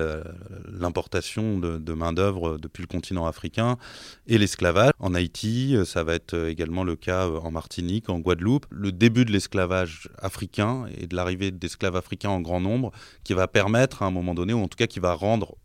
l'importation 0.66 1.58
de, 1.58 1.92
main-d'œuvre 1.92 2.58
depuis 2.58 2.80
le 2.80 2.86
continent 2.86 3.26
africain 3.26 3.76
et 4.26 4.38
l'esclavage. 4.38 4.92
En 4.98 5.14
Haïti, 5.14 5.76
euh, 5.76 5.84
ça 5.84 6.02
va 6.02 6.14
être 6.14 6.34
euh, 6.34 6.50
également 6.50 6.84
le 6.84 6.96
cas 6.96 7.28
en 7.28 7.50
Martinique, 7.50 8.08
en 8.08 8.18
Guadeloupe. 8.18 8.66
Le 8.70 8.90
début 8.90 9.24
de 9.24 9.32
l'esclavage 9.32 10.08
africain 10.18 10.86
et 10.96 11.06
de 11.06 11.14
l'arrivée 11.14 11.50
d'esclaves 11.50 11.96
africains 11.96 12.30
en 12.30 12.40
grand 12.40 12.60
nombre 12.60 12.92
qui 13.24 13.34
va 13.34 13.46
permettre 13.46 14.02
à 14.02 14.06
un 14.06 14.10
moment 14.10 14.34
donné, 14.34 14.54
ou 14.54 14.62
en 14.62 14.68
tout 14.68 14.76
cas 14.76 14.86
qui 14.86 15.00
va 15.00 15.12
rendre 15.12 15.56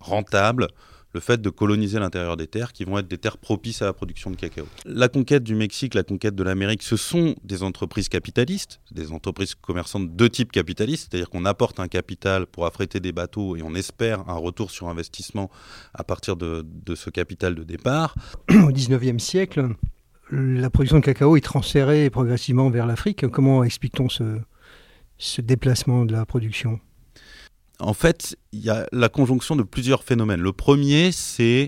rentable 0.00 0.68
le 1.14 1.20
fait 1.20 1.40
de 1.40 1.50
coloniser 1.50 1.98
l'intérieur 1.98 2.36
des 2.36 2.46
terres 2.46 2.72
qui 2.72 2.84
vont 2.84 2.98
être 2.98 3.08
des 3.08 3.18
terres 3.18 3.38
propices 3.38 3.82
à 3.82 3.86
la 3.86 3.92
production 3.92 4.30
de 4.30 4.36
cacao. 4.36 4.66
La 4.84 5.08
conquête 5.08 5.42
du 5.42 5.54
Mexique, 5.54 5.94
la 5.94 6.02
conquête 6.02 6.34
de 6.34 6.42
l'Amérique, 6.42 6.82
ce 6.82 6.96
sont 6.96 7.34
des 7.44 7.62
entreprises 7.62 8.08
capitalistes, 8.08 8.80
des 8.90 9.12
entreprises 9.12 9.54
commerçantes 9.54 10.16
de 10.16 10.28
type 10.28 10.52
capitaliste, 10.52 11.08
c'est-à-dire 11.10 11.30
qu'on 11.30 11.44
apporte 11.44 11.80
un 11.80 11.88
capital 11.88 12.46
pour 12.46 12.66
affréter 12.66 13.00
des 13.00 13.12
bateaux 13.12 13.56
et 13.56 13.62
on 13.62 13.74
espère 13.74 14.28
un 14.28 14.36
retour 14.36 14.70
sur 14.70 14.88
investissement 14.88 15.50
à 15.94 16.04
partir 16.04 16.36
de, 16.36 16.64
ce 16.94 17.10
capital 17.10 17.54
de 17.54 17.62
départ. 17.62 18.14
Au 18.50 18.70
19e 18.70 19.18
siècle, 19.18 19.68
la 20.30 20.70
production 20.70 20.98
de 20.98 21.04
cacao 21.04 21.36
est 21.36 21.40
transférée 21.40 22.08
progressivement 22.10 22.70
vers 22.70 22.86
l'Afrique. 22.86 23.26
Comment 23.28 23.64
explique-t-on 23.64 24.08
ce 24.08 25.40
déplacement 25.40 26.04
de 26.04 26.12
la 26.12 26.24
production? 26.24 26.80
En 27.82 27.94
fait, 27.94 28.36
il 28.52 28.60
y 28.60 28.70
a 28.70 28.86
la 28.92 29.08
conjonction 29.08 29.56
de 29.56 29.62
plusieurs 29.62 30.04
phénomènes. 30.04 30.40
Le 30.40 30.52
premier, 30.52 31.12
c'est, 31.12 31.66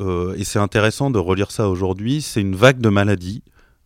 euh, 0.00 0.34
et 0.36 0.44
c'est 0.44 0.58
intéressant 0.58 1.10
de 1.10 1.18
relire 1.18 1.50
ça 1.50 1.68
aujourd'hui, 1.68 2.22
c'est 2.22 2.40
une 2.40 2.56
vague 2.56 2.80
de 2.80 2.88
maladies 2.88 3.42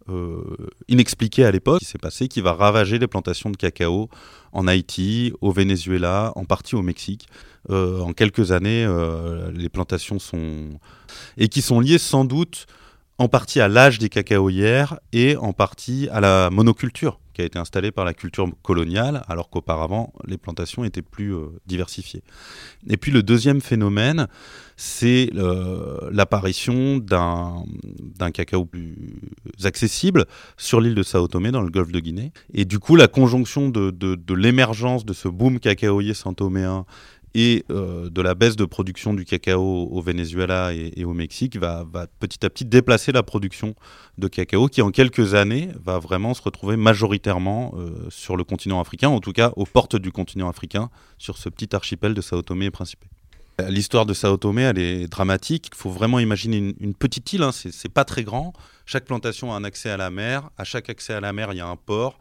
euh, 0.08 0.40
inexpliquée 0.86 1.44
à 1.44 1.50
l'époque 1.50 1.80
qui 1.80 1.84
s'est 1.84 1.98
passée, 1.98 2.28
qui 2.28 2.40
va 2.40 2.52
ravager 2.52 2.98
les 2.98 3.08
plantations 3.08 3.50
de 3.50 3.56
cacao 3.56 4.08
en 4.52 4.66
Haïti, 4.66 5.32
au 5.40 5.52
Venezuela, 5.52 6.32
en 6.36 6.44
partie 6.44 6.76
au 6.76 6.82
Mexique. 6.82 7.28
Euh, 7.70 8.00
en 8.00 8.12
quelques 8.12 8.52
années, 8.52 8.88
les 9.52 9.68
plantations 9.68 10.18
sont... 10.18 10.70
et 11.36 11.48
qui 11.48 11.60
sont 11.60 11.80
liées 11.80 11.98
sans 11.98 12.24
doute 12.24 12.66
en 13.18 13.28
partie 13.28 13.60
à 13.60 13.66
l'âge 13.66 13.98
des 13.98 14.08
cacaoyères 14.08 14.98
et 15.12 15.36
en 15.36 15.52
partie 15.52 16.08
à 16.12 16.20
la 16.20 16.50
monoculture 16.50 17.18
qui 17.38 17.42
a 17.42 17.44
été 17.44 17.58
installée 17.60 17.92
par 17.92 18.04
la 18.04 18.14
culture 18.14 18.48
coloniale, 18.64 19.22
alors 19.28 19.48
qu'auparavant, 19.48 20.12
les 20.26 20.38
plantations 20.38 20.82
étaient 20.82 21.02
plus 21.02 21.32
euh, 21.32 21.46
diversifiées. 21.66 22.24
Et 22.90 22.96
puis 22.96 23.12
le 23.12 23.22
deuxième 23.22 23.60
phénomène, 23.60 24.26
c'est 24.76 25.30
euh, 25.36 26.10
l'apparition 26.10 26.98
d'un 26.98 27.62
cacao 28.32 28.64
plus 28.64 29.20
accessible 29.62 30.26
sur 30.56 30.80
l'île 30.80 30.96
de 30.96 31.04
Sao 31.04 31.28
Tomé, 31.28 31.52
dans 31.52 31.62
le 31.62 31.70
golfe 31.70 31.92
de 31.92 32.00
Guinée. 32.00 32.32
Et 32.54 32.64
du 32.64 32.80
coup, 32.80 32.96
la 32.96 33.06
conjonction 33.06 33.68
de, 33.68 33.90
de 33.92 34.34
l'émergence 34.34 35.04
de 35.04 35.12
ce 35.12 35.28
boom 35.28 35.60
cacaoyer 35.60 36.14
santoméen 36.14 36.86
et 37.34 37.64
euh, 37.70 38.10
de 38.10 38.22
la 38.22 38.34
baisse 38.34 38.56
de 38.56 38.64
production 38.64 39.14
du 39.14 39.24
cacao 39.24 39.88
au 39.90 40.00
Venezuela 40.00 40.72
et, 40.72 41.04
au 41.04 41.12
Mexique 41.12 41.56
va, 41.56 41.86
petit 42.18 42.44
à 42.44 42.50
petit 42.50 42.64
déplacer 42.64 43.12
la 43.12 43.22
production 43.22 43.74
de 44.16 44.28
cacao 44.28 44.68
qui 44.68 44.82
en 44.82 44.90
quelques 44.90 45.34
années 45.34 45.68
va 45.82 45.98
vraiment 45.98 46.34
se 46.34 46.42
retrouver 46.42 46.76
majoritairement 46.76 47.74
euh, 47.76 48.06
sur 48.10 48.36
le 48.36 48.44
continent 48.44 48.80
africain, 48.80 49.08
en 49.08 49.20
tout 49.20 49.32
cas 49.32 49.52
aux 49.56 49.66
portes 49.66 49.96
du 49.96 50.12
continent 50.12 50.48
africain, 50.48 50.90
sur 51.18 51.38
ce 51.38 51.48
petit 51.48 51.74
archipel 51.74 52.14
de 52.14 52.20
Sao 52.20 52.42
Tomé 52.42 52.66
et 52.66 52.70
Principe. 52.70 53.04
L'histoire 53.68 54.06
de 54.06 54.14
Sao 54.14 54.36
Tomé, 54.36 54.62
elle 54.62 54.78
est 54.78 55.08
dramatique. 55.08 55.70
Il 55.72 55.76
faut 55.76 55.90
vraiment 55.90 56.20
imaginer 56.20 56.76
une, 56.78 56.94
petite 56.94 57.32
île, 57.32 57.42
hein. 57.42 57.50
c'est 57.50 57.92
pas 57.92 58.04
très 58.04 58.22
grand. 58.22 58.52
Chaque 58.86 59.04
plantation 59.04 59.52
a 59.52 59.56
un 59.56 59.64
accès 59.64 59.90
à 59.90 59.96
la 59.96 60.10
mer. 60.10 60.48
À 60.56 60.62
chaque 60.62 60.88
accès 60.88 61.12
à 61.12 61.20
la 61.20 61.32
mer, 61.32 61.52
il 61.52 61.56
y 61.56 61.60
a 61.60 61.66
un 61.66 61.74
port. 61.74 62.20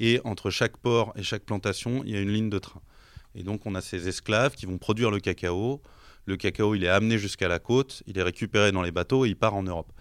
Et 0.00 0.18
entre 0.24 0.48
chaque 0.48 0.78
port 0.78 1.12
et 1.14 1.22
chaque 1.22 1.42
plantation, 1.42 2.02
il 2.06 2.12
y 2.12 2.16
a 2.16 2.20
une 2.20 2.32
ligne 2.32 2.48
de 2.48 2.58
train. 2.58 2.80
Et 3.38 3.44
donc 3.44 3.66
on 3.66 3.74
a 3.76 3.80
ces 3.80 4.08
esclaves 4.08 4.54
qui 4.56 4.66
vont 4.66 4.78
produire 4.78 5.10
le 5.10 5.20
cacao. 5.20 5.80
Le 6.26 6.36
cacao, 6.36 6.74
il 6.74 6.84
est 6.84 6.88
amené 6.88 7.16
jusqu'à 7.16 7.48
la 7.48 7.58
côte, 7.58 8.02
il 8.06 8.18
est 8.18 8.22
récupéré 8.22 8.72
dans 8.72 8.82
les 8.82 8.90
bateaux 8.90 9.24
et 9.24 9.28
il 9.28 9.36
part 9.36 9.54
en 9.54 9.62
Europe. 9.62 9.92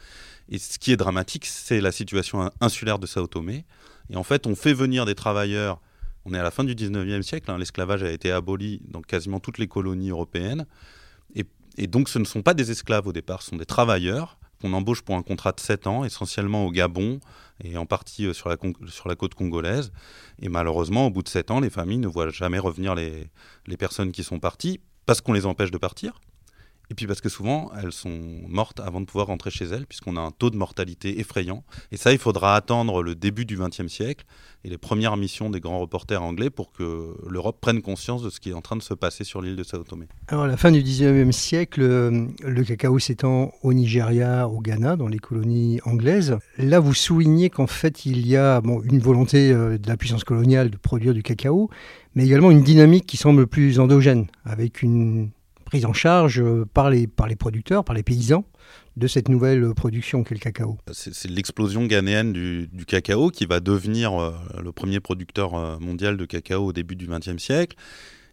Et 0.50 0.58
ce 0.58 0.80
qui 0.80 0.92
est 0.92 0.98
dramatique, 0.98 1.46
c'est 1.46 1.80
la 1.80 1.92
situation 1.92 2.52
insulaire 2.60 3.00
de 3.00 3.06
Sao 3.06 3.28
Tomé. 3.28 3.66
Et 4.10 4.16
en 4.16 4.24
fait, 4.24 4.48
on 4.48 4.56
fait 4.56 4.74
venir 4.74 5.06
des 5.06 5.16
travailleurs. 5.16 5.80
On 6.26 6.34
est 6.34 6.40
à 6.40 6.44
la 6.44 6.52
fin 6.52 6.64
du 6.64 6.76
19e 6.76 7.22
siècle, 7.22 7.50
hein, 7.52 7.58
l'esclavage 7.58 8.04
a 8.04 8.12
été 8.12 8.32
aboli 8.32 8.82
dans 8.90 9.02
quasiment 9.02 9.40
toutes 9.40 9.60
les 9.60 9.68
colonies 9.68 10.10
européennes. 10.10 10.66
Et, 11.36 11.46
et, 11.78 11.88
donc 11.88 12.10
ce 12.10 12.20
ne 12.20 12.26
sont 12.26 12.42
pas 12.42 12.54
des 12.54 12.72
esclaves 12.72 13.08
au 13.08 13.14
départ, 13.14 13.42
ce 13.42 13.52
sont 13.52 13.56
des 13.56 13.66
travailleurs 13.66 14.38
qu'on 14.60 14.74
embauche 14.74 15.04
pour 15.04 15.16
un 15.16 15.22
contrat 15.22 15.52
de 15.52 15.60
7 15.60 15.88
ans, 15.88 16.04
essentiellement 16.04 16.66
au 16.66 16.72
Gabon 16.72 17.20
et 17.64 17.78
en 17.78 17.86
partie 17.86 18.26
euh, 18.26 18.34
sur 18.34 18.50
la, 18.50 19.16
côte 19.16 19.34
congolaise. 19.34 19.92
Et 20.40 20.50
malheureusement, 20.50 21.08
au 21.08 21.10
bout 21.10 21.24
de 21.24 21.30
7 21.30 21.52
ans, 21.52 21.60
les 21.60 21.70
familles 21.70 21.98
ne 21.98 22.08
voient 22.08 22.30
jamais 22.30 22.60
revenir 22.60 22.96
les 22.96 23.78
personnes 23.78 24.12
qui 24.12 24.24
sont 24.24 24.40
parties 24.40 24.80
parce 25.06 25.22
qu'on 25.22 25.34
les 25.34 25.46
empêche 25.46 25.72
de 25.72 25.78
partir 25.78 26.20
et 26.90 26.94
puis 26.94 27.06
parce 27.06 27.20
que 27.20 27.30
souvent, 27.30 27.70
elles 27.82 27.92
sont 27.92 28.20
mortes 28.48 28.80
avant 28.80 29.02
de 29.02 29.06
pouvoir 29.06 29.28
rentrer 29.28 29.52
chez 29.52 29.66
elles, 29.66 29.86
puisqu'on 29.86 30.16
a 30.16 30.22
un 30.22 30.32
taux 30.32 30.50
de 30.50 30.56
mortalité 30.56 31.20
effrayant. 31.20 31.64
Et 31.92 31.98
ça, 31.98 32.14
il 32.14 32.18
faudra 32.18 32.56
attendre 32.56 33.04
le 33.04 33.14
début 33.14 33.46
du 33.46 33.58
XXe 33.58 33.88
siècle 33.88 34.26
et 34.64 34.70
les 34.70 34.78
premières 34.78 35.18
missions 35.18 35.50
des 35.50 35.60
grands 35.60 35.80
reporters 35.80 36.24
anglais 36.24 36.50
pour 36.50 36.72
que 36.72 37.16
l'Europe 37.30 37.60
prenne 37.60 37.82
conscience 37.82 38.24
de 38.24 38.30
ce 38.30 38.40
qui 38.40 38.52
est 38.52 38.54
en 38.54 38.62
train 38.62 38.78
de 38.78 38.82
se 38.82 38.94
passer 38.94 39.26
sur 39.26 39.42
l'île 39.42 39.58
de 39.58 39.64
Sao 39.64 39.84
Tomé. 39.84 40.08
Alors, 40.28 40.46
à 40.46 40.48
la 40.48 40.56
fin 40.56 40.72
du 40.72 40.82
XIXe 40.82 41.36
siècle, 41.36 41.82
euh, 41.82 42.28
le 42.42 42.64
cacao 42.64 43.00
s'étend 43.00 43.52
au 43.64 43.74
Nigeria, 43.74 44.48
au 44.48 44.62
Ghana, 44.62 44.96
dans 44.96 45.08
les 45.08 45.20
colonies 45.20 45.80
anglaises. 45.84 46.38
Là, 46.58 46.80
vous 46.80 46.94
soulignez 46.94 47.50
qu'en 47.50 47.68
fait, 47.68 48.06
il 48.06 48.26
y 48.26 48.38
a 48.38 48.62
bon, 48.62 48.82
une 48.84 49.00
volonté 49.00 49.52
euh, 49.52 49.78
de 49.78 49.88
la 49.88 49.98
puissance 49.98 50.24
coloniale 50.24 50.70
de 50.70 50.78
produire 50.78 51.14
du 51.14 51.22
cacao, 51.22 51.70
mais 52.16 52.26
également 52.26 52.50
une 52.50 52.64
dynamique 52.64 53.06
qui 53.06 53.18
semble 53.18 53.46
plus 53.46 53.80
endogène, 53.80 54.28
avec 54.46 54.82
une 54.82 55.30
prise 55.68 55.86
en 55.86 55.94
charge 55.94 56.40
euh, 56.40 56.66
par 56.74 56.90
les, 56.90 57.08
par 57.08 57.28
les 57.28 57.36
producteurs, 57.36 57.84
par 57.84 57.94
les 57.94 58.02
paysans 58.02 58.46
de 58.96 59.06
cette 59.06 59.28
nouvelle 59.28 59.74
production 59.76 60.24
qu'est 60.24 60.34
le 60.34 60.40
cacao. 60.40 60.78
C'est 60.92 61.30
l'explosion 61.30 61.86
ghanéenne 61.86 62.32
du, 62.32 62.86
cacao 62.88 63.30
qui 63.30 63.46
va 63.46 63.60
devenir 63.60 64.14
euh, 64.14 64.34
le 64.64 64.72
premier 64.72 65.02
producteur 65.02 65.54
euh, 65.56 65.78
mondial 65.80 66.16
de 66.16 66.26
cacao 66.26 66.68
au 66.68 66.74
début 66.74 66.96
du 66.96 67.08
XXe 67.08 67.38
siècle 67.38 67.76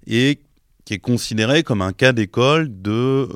et 0.06 0.38
qui 0.84 0.94
est 0.94 0.98
considéré 0.98 1.64
comme 1.64 1.82
un 1.82 1.92
cas 1.92 2.12
d'école 2.12 2.68
de, 2.82 3.26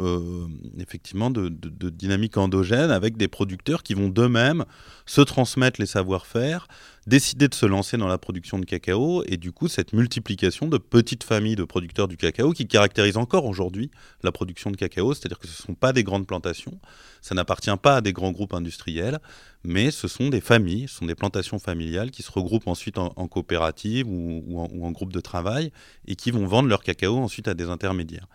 effectivement 0.79 1.31
de, 1.31 1.49
de, 1.49 1.89
dynamique 1.89 2.37
endogène 2.37 2.91
avec 2.91 3.17
des 3.17 3.27
producteurs 3.27 3.83
qui 3.83 3.95
vont 3.95 4.11
d'eux-mêmes 4.11 4.67
se 5.07 5.23
transmettre 5.23 5.81
les 5.81 5.87
savoir-faire, 5.87 6.69
décider 7.09 7.49
de 7.49 7.55
se 7.55 7.65
lancer 7.65 7.97
dans 7.97 8.07
la 8.07 8.19
production 8.19 8.59
de 8.59 8.67
cacao 8.67 9.25
et 9.27 9.39
du 9.39 9.51
coup 9.51 9.67
cette 9.67 9.95
multiplication 9.95 10.67
de 10.67 10.77
petites 10.77 11.25
familles 11.25 11.57
de 11.57 11.65
producteurs 11.65 12.07
du 12.07 12.19
cacao 12.19 12.53
qui 12.53 12.69
caractérise 12.69 13.17
encore 13.17 13.47
aujourd'hui 13.47 13.91
la 14.23 14.31
production 14.31 14.71
de 14.71 14.77
cacao, 14.77 15.15
c'est-à-dire 15.15 15.39
que 15.39 15.49
ce 15.49 15.63
ne 15.63 15.67
sont 15.69 15.75
pas 15.75 15.95
des 15.95 16.05
grandes 16.05 16.27
plantations, 16.27 16.79
ça 17.23 17.35
n'appartient 17.35 17.75
pas 17.83 17.97
à 17.97 18.01
des 18.03 18.13
grands 18.13 18.31
groupes 18.31 18.53
industriels, 18.53 19.21
mais 19.65 19.91
ce 19.91 20.07
sont 20.07 20.29
des 20.29 20.43
familles, 20.43 20.87
ce 20.87 20.97
sont 20.97 21.07
des 21.07 21.15
plantations 21.15 21.59
familiales 21.59 22.11
qui 22.11 22.23
se 22.23 22.31
regroupent 22.31 22.69
ensuite 22.69 22.99
en, 22.99 23.11
coopérative 23.27 24.07
ou, 24.07 24.59
en, 24.59 24.69
ou 24.71 24.85
en 24.85 24.91
groupe 24.93 25.13
de 25.13 25.21
travail 25.21 25.73
et 26.07 26.15
qui 26.15 26.31
vont 26.31 26.47
vendre 26.47 26.69
leur 26.69 26.83
cacao 26.83 27.17
ensuite 27.17 27.49
à 27.49 27.55
des 27.55 27.71
intermédiaires. 27.71 28.29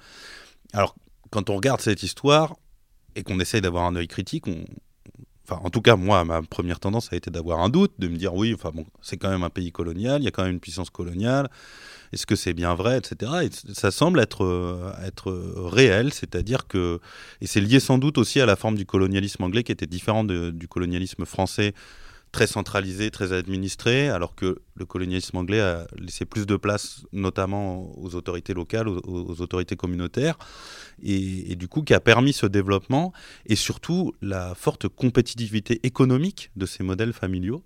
Alors 0.74 0.96
quand 1.30 1.52
on 1.52 1.56
regarde 1.56 1.80
cette 1.80 2.02
histoire 2.02 2.56
et 3.16 3.22
qu'on 3.22 3.40
essaye 3.40 3.62
d'avoir 3.62 3.86
un 3.86 3.96
œil 3.96 4.08
critique, 4.08 4.48
on, 4.48 4.66
Enfin, 5.46 5.60
en 5.64 5.70
tout 5.70 5.82
cas, 5.82 5.98
moi, 5.98 6.24
ma 6.24 6.42
première 6.42 6.80
tendance 6.80 7.12
a 7.12 7.18
été 7.18 7.30
d'avoir 7.30 7.60
un 7.60 7.70
doute, 7.70 7.92
de 8.00 8.08
me 8.08 8.16
dire 8.16 8.34
oui, 8.34 8.54
enfin 8.54 8.72
bon, 8.74 8.86
c'est 9.02 9.18
quand 9.18 9.30
même 9.30 9.44
un 9.44 9.50
pays 9.50 9.72
colonial, 9.74 10.22
il 10.22 10.26
y 10.26 10.28
a 10.28 10.32
quand 10.32 10.44
même 10.44 10.54
une 10.54 10.60
puissance 10.62 10.90
coloniale. 10.90 11.50
Est-ce 12.14 12.26
que 12.26 12.36
c'est 12.36 12.54
bien 12.54 12.76
vrai, 12.76 12.98
etc. 13.00 13.32
Et 13.44 13.74
ça 13.74 13.92
semble 13.92 14.20
être 14.20 14.46
euh, 14.46 14.92
être 15.04 15.32
réel, 15.58 16.14
c'est-à-dire 16.14 16.68
que 16.68 17.00
et 17.42 17.48
c'est 17.48 17.60
lié 17.60 17.80
sans 17.80 17.98
doute 17.98 18.18
aussi 18.18 18.40
à 18.40 18.46
la 18.46 18.56
forme 18.56 18.76
du 18.76 18.86
colonialisme 18.86 19.44
anglais 19.44 19.64
qui 19.64 19.72
était 19.72 19.88
différent 19.88 20.24
du 20.24 20.68
colonialisme 20.68 21.26
français 21.26 21.74
très 22.34 22.48
centralisé, 22.48 23.12
très 23.12 23.32
administré, 23.32 24.10
alors 24.10 24.36
que 24.36 24.60
le 24.76 24.86
colonialisme 24.86 25.38
anglais 25.38 25.62
a 25.62 25.86
laissé 25.98 26.26
plus 26.26 26.46
de 26.48 26.58
place 26.58 27.06
notamment 27.14 27.96
aux 27.98 28.16
autorités 28.16 28.56
locales, 28.56 28.90
aux, 28.90 29.40
autorités 29.40 29.76
communautaires, 29.76 30.38
et, 31.02 31.56
du 31.56 31.68
coup 31.68 31.84
qui 31.84 31.94
a 31.94 32.00
permis 32.00 32.34
ce 32.34 32.48
développement, 32.48 33.14
et 33.46 33.56
surtout 33.56 34.14
la 34.22 34.56
forte 34.56 34.88
compétitivité 34.88 35.80
économique 35.84 36.50
de 36.56 36.66
ces 36.66 36.84
modèles 36.84 37.14
familiaux, 37.14 37.64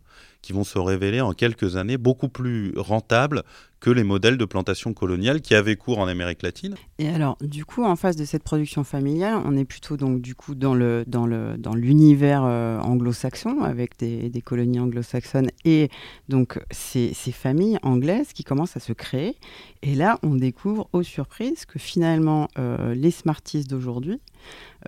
qui 0.47 0.53
vont 0.53 0.63
se 0.63 0.79
révéler 0.79 1.19
en 1.19 1.33
quelques 1.33 1.75
années 1.75 1.97
beaucoup 1.97 2.29
plus 2.29 2.71
rentables 2.77 3.43
que 3.81 3.89
les 3.89 4.05
modèles 4.05 4.37
de 4.37 4.45
plantation 4.45 4.93
coloniale 4.93 5.41
qui 5.41 5.55
avaient 5.55 5.75
cours 5.75 5.99
en 5.99 6.07
Amérique 6.07 6.41
latine. 6.41 6.75
Et 6.99 7.09
alors, 7.09 7.37
du 7.41 7.65
coup, 7.65 7.83
en 7.83 7.97
face 7.97 8.15
de 8.15 8.23
cette 8.23 8.43
production 8.43 8.85
familiale, 8.85 9.41
on 9.43 9.57
est 9.57 9.65
plutôt 9.65 9.97
donc 9.97 10.21
du 10.21 10.35
coup 10.35 10.55
dans 10.55 10.73
le 10.73 11.03
dans 11.05 11.25
le 11.25 11.57
dans 11.57 11.75
l'univers 11.75 12.45
euh, 12.45 12.79
anglo-saxon 12.79 13.59
avec 13.59 13.99
des, 13.99 14.29
des 14.29 14.41
colonies 14.41 14.79
anglo-saxonnes 14.79 15.49
et 15.65 15.89
donc 16.29 16.61
ces, 16.71 17.13
ces, 17.13 17.33
familles 17.33 17.77
anglaises 17.81 18.31
qui 18.31 18.45
commencent 18.45 18.77
à 18.77 18.79
se 18.79 18.93
créer. 18.93 19.35
Et 19.81 19.95
là, 19.95 20.17
on 20.23 20.35
découvre 20.35 20.87
aux 20.93 21.03
surprises 21.03 21.65
que 21.65 21.77
finalement 21.77 22.47
euh, 22.57 22.95
les 22.95 23.11
Smarties 23.11 23.65
d'aujourd'hui, 23.65 24.21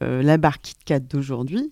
euh, 0.02 0.24
la 0.24 0.38
barre 0.38 0.62
KitKat 0.62 1.02
d'aujourd'hui, 1.02 1.70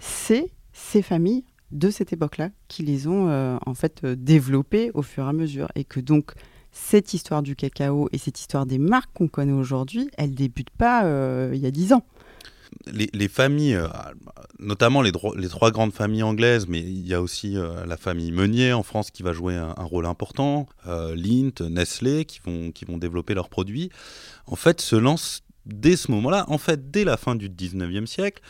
c'est 0.00 0.50
ces 0.72 1.02
familles 1.02 1.44
de 1.70 1.90
cette 1.90 2.12
époque-là 2.12 2.50
qui 2.68 2.82
les 2.82 3.06
ont 3.08 3.58
en 3.64 3.74
fait 3.74 4.06
développées 4.06 4.90
au 4.94 5.02
fur 5.02 5.24
et 5.24 5.28
à 5.28 5.32
mesure. 5.32 5.68
Et 5.74 5.84
que 5.84 6.00
donc 6.00 6.34
cette 6.72 7.14
histoire 7.14 7.42
du 7.42 7.56
cacao 7.56 8.08
et 8.12 8.18
cette 8.18 8.38
histoire 8.38 8.66
des 8.66 8.78
marques 8.78 9.10
qu'on 9.14 9.28
connaît 9.28 9.52
aujourd'hui, 9.52 10.08
elle 10.16 10.34
débute 10.34 10.70
pas 10.70 11.04
euh, 11.04 11.52
il 11.54 11.60
y 11.60 11.66
a 11.66 11.70
dix 11.70 11.92
ans. 11.92 12.04
Les, 12.92 13.28
familles, 13.28 13.76
euh, 13.76 13.88
notamment 14.58 15.00
les, 15.00 15.10
trois 15.10 15.70
grandes 15.70 15.92
familles 15.92 16.22
anglaises, 16.22 16.68
mais 16.68 16.80
il 16.80 17.06
y 17.06 17.14
a 17.14 17.22
aussi 17.22 17.56
euh, 17.56 17.86
la 17.86 17.96
famille 17.96 18.30
Meunier 18.30 18.74
en 18.74 18.82
France 18.82 19.10
qui 19.10 19.22
va 19.22 19.32
jouer 19.32 19.56
un, 19.56 19.72
rôle 19.78 20.04
important, 20.04 20.66
Lindt, 20.86 21.62
Nestlé 21.62 22.26
qui 22.26 22.40
vont, 22.44 22.70
qui 22.70 22.84
vont 22.84 22.98
développer 22.98 23.32
leurs 23.32 23.48
produits, 23.48 23.90
en 24.46 24.56
fait 24.56 24.80
se 24.80 24.96
lancent 24.96 25.42
dès 25.64 25.96
ce 25.96 26.10
moment-là, 26.10 26.44
en 26.48 26.58
fait 26.58 26.90
dès 26.90 27.04
la 27.04 27.16
fin 27.16 27.36
du 27.36 27.48
19e 27.48 28.06
siècle, 28.06 28.42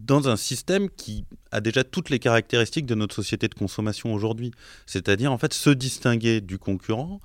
dans 0.00 0.28
un 0.28 0.36
système 0.36 0.88
qui 0.90 1.24
a 1.50 1.60
déjà 1.60 1.84
toutes 1.84 2.10
les 2.10 2.18
caractéristiques 2.18 2.86
de 2.86 2.94
notre 2.94 3.14
société 3.14 3.48
de 3.48 3.54
consommation 3.54 4.14
aujourd'hui. 4.14 4.52
C'est-à-dire 4.86 5.32
en 5.32 5.38
fait 5.38 5.52
se 5.52 5.70
distinguer 5.70 6.40
du 6.40 6.58
concurrent, 6.58 7.20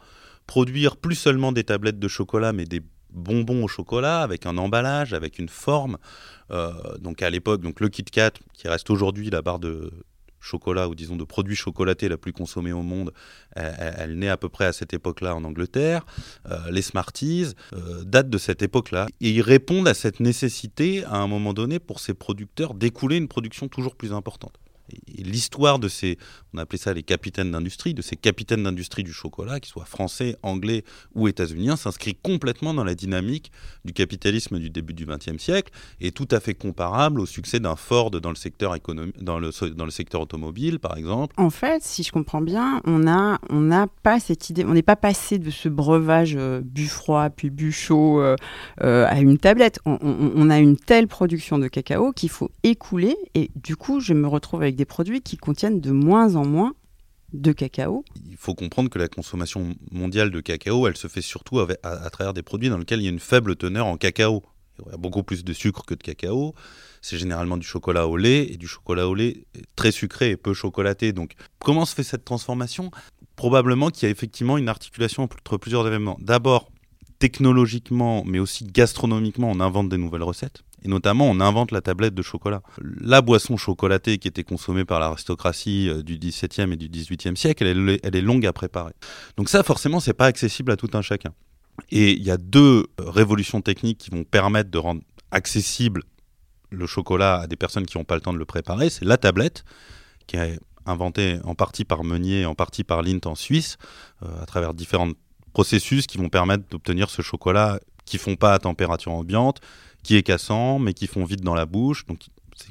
produire 0.48 0.98
plus 0.98 1.16
seulement 1.16 1.52
des 1.52 1.64
tablettes 1.64 2.00
de 2.00 2.08
chocolat, 2.08 2.54
mais 2.54 2.66
des 2.66 2.82
bonbons 3.12 3.64
au 3.64 3.68
chocolat 3.68 4.22
avec 4.22 4.46
un 4.46 4.58
emballage, 4.58 5.14
avec 5.14 5.40
une 5.40 5.50
forme. 5.50 5.98
Euh, 6.52 6.98
donc 6.98 7.22
à 7.22 7.30
l'époque, 7.30 7.62
donc 7.62 7.80
le 7.80 7.90
Kit 7.90 8.04
Kat, 8.04 8.32
qui 8.54 8.68
reste 8.68 8.90
aujourd'hui 8.90 9.30
la 9.30 9.42
barre 9.42 9.60
de 9.60 9.92
chocolat 10.44 10.90
ou 10.90 10.96
disons 10.96 11.16
de 11.16 11.24
produits 11.24 11.56
chocolatés 11.56 12.10
la 12.10 12.18
plus 12.18 12.34
consommée 12.34 12.74
au 12.74 12.84
monde, 12.84 13.14
elle, 13.56 14.18
naît 14.18 14.30
à 14.30 14.38
peu 14.38 14.50
près 14.50 14.66
à 14.66 14.74
cette 14.74 14.94
époque-là 14.94 15.36
en 15.36 15.44
Angleterre. 15.44 16.06
Euh, 16.50 16.70
les 16.70 16.82
Smarties 16.82 17.54
euh, 17.74 18.04
datent 18.04 18.30
de 18.30 18.38
cette 18.38 18.62
époque-là 18.62 19.08
et 19.22 19.30
ils 19.30 19.42
répondent 19.42 19.88
à 19.88 19.94
cette 19.94 20.20
nécessité 20.20 21.04
à 21.06 21.18
un 21.18 21.28
moment 21.28 21.54
donné 21.54 21.80
pour 21.80 22.00
ces 22.00 22.14
producteurs 22.14 22.74
d'écouler 22.74 23.18
une 23.18 23.28
production 23.28 23.68
toujours 23.68 23.96
plus 23.96 24.14
importante 24.14 24.60
l'histoire 25.08 25.80
de 25.80 25.88
ces, 25.88 26.18
on 26.54 26.58
appelait 26.58 26.78
ça 26.78 26.94
les 26.94 27.04
capitaines 27.04 27.52
d'industrie, 27.52 27.94
de 27.94 28.02
ces 28.02 28.16
capitaines 28.16 28.64
d'industrie 28.64 29.04
du 29.04 29.14
chocolat, 29.14 29.60
qu'ils 29.60 29.72
soient 29.72 29.86
français, 29.86 30.36
anglais 30.44 30.84
ou 31.16 31.28
états-uniens, 31.28 31.76
s'inscrit 31.76 32.16
complètement 32.16 32.74
dans 32.74 32.84
la 32.84 32.96
dynamique 32.96 33.52
du 33.86 33.94
capitalisme 33.94 34.60
du 34.60 34.70
début 34.70 34.94
du 34.94 35.06
XXe 35.06 35.42
siècle 35.42 35.72
et 36.00 36.12
tout 36.12 36.28
à 36.32 36.40
fait 36.40 36.54
comparable 36.54 37.20
au 37.20 37.26
succès 37.26 37.60
d'un 37.60 37.76
Ford 37.76 38.12
dans 38.12 38.30
le 38.30 38.36
secteur 38.36 38.76
dans 39.20 39.40
le, 39.40 39.52
dans 39.72 39.86
le 39.86 39.92
secteur 39.92 40.22
automobile, 40.22 40.80
par 40.80 40.98
exemple. 40.98 41.36
En 41.38 41.50
fait, 41.50 41.84
si 41.84 42.04
je 42.04 42.12
comprends 42.12 42.42
bien, 42.42 42.82
on 42.86 43.00
n'a 43.00 43.40
on 43.50 43.72
a 43.72 43.88
pas 43.88 44.20
cette 44.20 44.50
idée, 44.50 44.66
on 44.66 44.74
n'est 44.74 44.82
pas 44.82 44.96
passé 44.96 45.38
de 45.38 45.50
ce 45.50 45.70
breuvage 45.70 46.36
euh, 46.38 46.62
bu 46.64 46.88
froid 46.88 47.30
puis 47.30 47.50
bu 47.50 47.72
chaud 47.72 48.22
euh, 48.22 48.36
euh, 48.82 49.06
à 49.08 49.20
une 49.20 49.38
tablette. 49.38 49.80
On, 49.86 49.98
on 50.02 50.50
a 50.50 50.60
une 50.60 50.78
telle 50.78 51.08
production 51.08 51.58
de 51.60 51.68
cacao 51.68 52.12
qu'il 52.12 52.30
faut 52.30 52.52
écouler 52.64 53.16
et 53.34 53.52
du 53.56 53.76
coup, 53.76 54.00
je 54.00 54.14
me 54.14 54.28
retrouve 54.28 54.62
avec 54.62 54.73
des 54.74 54.86
produits 54.86 55.22
qui 55.22 55.38
contiennent 55.38 55.80
de 55.80 55.92
moins 55.92 56.36
en 56.36 56.46
moins 56.46 56.74
de 57.34 57.52
cacao. 57.52 58.06
Il 58.30 58.38
faut 58.38 58.54
comprendre 58.54 58.90
que 58.90 59.00
la 59.00 59.08
consommation 59.08 59.76
mondiale 59.92 60.32
de 60.32 60.40
cacao, 60.40 60.88
elle 60.88 60.98
se 60.98 61.08
fait 61.08 61.22
surtout 61.22 61.60
à, 61.60 62.10
travers 62.10 62.34
des 62.34 62.44
produits 62.44 62.70
dans 62.70 62.78
lesquels 62.78 63.00
il 63.00 63.06
y 63.06 63.08
a 63.08 63.12
une 63.12 63.20
faible 63.20 63.56
teneur 63.56 63.88
en 63.88 63.98
cacao. 63.98 64.44
Il 64.80 64.92
y 64.92 64.94
a 64.94 64.98
beaucoup 64.98 65.24
plus 65.24 65.44
de 65.44 65.54
sucre 65.54 65.86
que 65.86 65.94
de 65.94 66.02
cacao. 66.02 66.54
C'est 67.02 67.18
généralement 67.18 67.58
du 67.58 67.66
chocolat 67.66 68.08
au 68.08 68.18
lait 68.18 68.52
et 68.52 68.58
du 68.58 68.68
chocolat 68.68 69.08
au 69.08 69.16
lait 69.16 69.46
très 69.76 69.92
sucré 69.92 70.32
et 70.32 70.38
peu 70.38 70.54
chocolaté. 70.54 71.12
Donc, 71.12 71.34
comment 71.60 71.86
se 71.86 71.94
fait 71.94 72.04
cette 72.04 72.26
transformation? 72.26 72.92
Probablement 73.36 73.90
qu'il 73.90 74.04
y 74.04 74.06
a 74.08 74.10
effectivement 74.10 74.58
une 74.58 74.70
articulation 74.70 75.24
entre 75.24 75.58
plusieurs 75.58 75.86
événements. 75.86 76.18
D'abord, 76.22 76.72
technologiquement, 77.20 78.24
mais 78.26 78.40
aussi 78.40 78.66
gastronomiquement, 78.66 79.50
on 79.50 79.60
invente 79.60 79.90
des 79.90 79.98
nouvelles 79.98 80.24
recettes. 80.24 80.64
Et 80.84 80.90
notamment, 80.90 81.30
on 81.30 81.40
invente 81.40 81.72
la 81.72 81.82
tablette 81.82 82.14
de 82.14 82.22
chocolat. 82.22 82.62
La 82.82 83.22
boisson 83.22 83.58
chocolatée 83.58 84.18
qui 84.18 84.28
était 84.28 84.44
consommée 84.44 84.86
par 84.86 85.00
l'aristocratie 85.00 85.90
euh, 85.90 86.04
du 86.04 86.18
XVIIe 86.18 86.72
et 86.74 86.76
du 86.76 86.90
XVIIIe 86.90 87.38
siècle, 87.38 87.66
elle, 87.66 88.16
est 88.16 88.22
longue 88.22 88.46
à 88.46 88.54
préparer. 88.54 88.94
Donc 89.38 89.50
ça, 89.50 89.64
forcément, 89.64 90.00
c'est 90.00 90.14
pas 90.14 90.26
accessible 90.26 90.72
à 90.72 90.76
tout 90.76 90.90
un 90.94 91.02
chacun. 91.02 91.34
Et 91.90 92.12
il 92.12 92.24
y 92.24 92.32
a 92.32 92.38
deux 92.38 92.86
euh, 93.00 93.10
révolutions 93.10 93.62
techniques 93.62 93.98
qui 93.98 94.12
vont 94.12 94.24
permettre 94.24 94.70
de 94.70 94.78
rendre 94.78 95.02
accessible 95.32 96.04
le 96.70 96.86
chocolat 96.88 97.42
à 97.42 97.48
des 97.48 97.56
personnes 97.56 97.86
qui 97.86 97.98
n'ont 97.98 98.04
pas 98.04 98.16
le 98.16 98.22
temps 98.22 98.34
de 98.34 98.38
le 98.38 98.46
préparer. 98.46 98.90
C'est 98.90 99.06
la 99.06 99.18
tablette, 99.18 99.64
qui 100.28 100.38
est 100.38 100.60
inventée 100.86 101.40
en 101.44 101.56
partie 101.56 101.86
par 101.86 102.04
Meunier 102.04 102.46
en 102.46 102.56
partie 102.56 102.84
par 102.84 103.02
Lindt 103.02 103.28
en 103.28 103.36
Suisse, 103.36 103.78
euh, 104.24 104.42
à 104.42 104.46
travers 104.46 104.74
différents 104.74 105.12
processus 105.54 106.08
qui 106.08 106.18
vont 106.18 106.30
permettre 106.30 106.64
d'obtenir 106.70 107.10
ce 107.10 107.22
chocolat 107.22 107.80
qui 108.06 108.18
font 108.18 108.36
pas 108.36 108.54
à 108.54 108.60
température 108.60 109.14
ambiante, 109.14 109.62
qui 110.04 110.16
est 110.16 110.24
cassant, 110.24 110.80
mais 110.80 110.94
qui 110.94 111.08
font 111.08 111.26
vite 111.26 111.42
dans 111.42 111.56
la 111.56 111.66
bouche. 111.66 112.06
Donc 112.06 112.20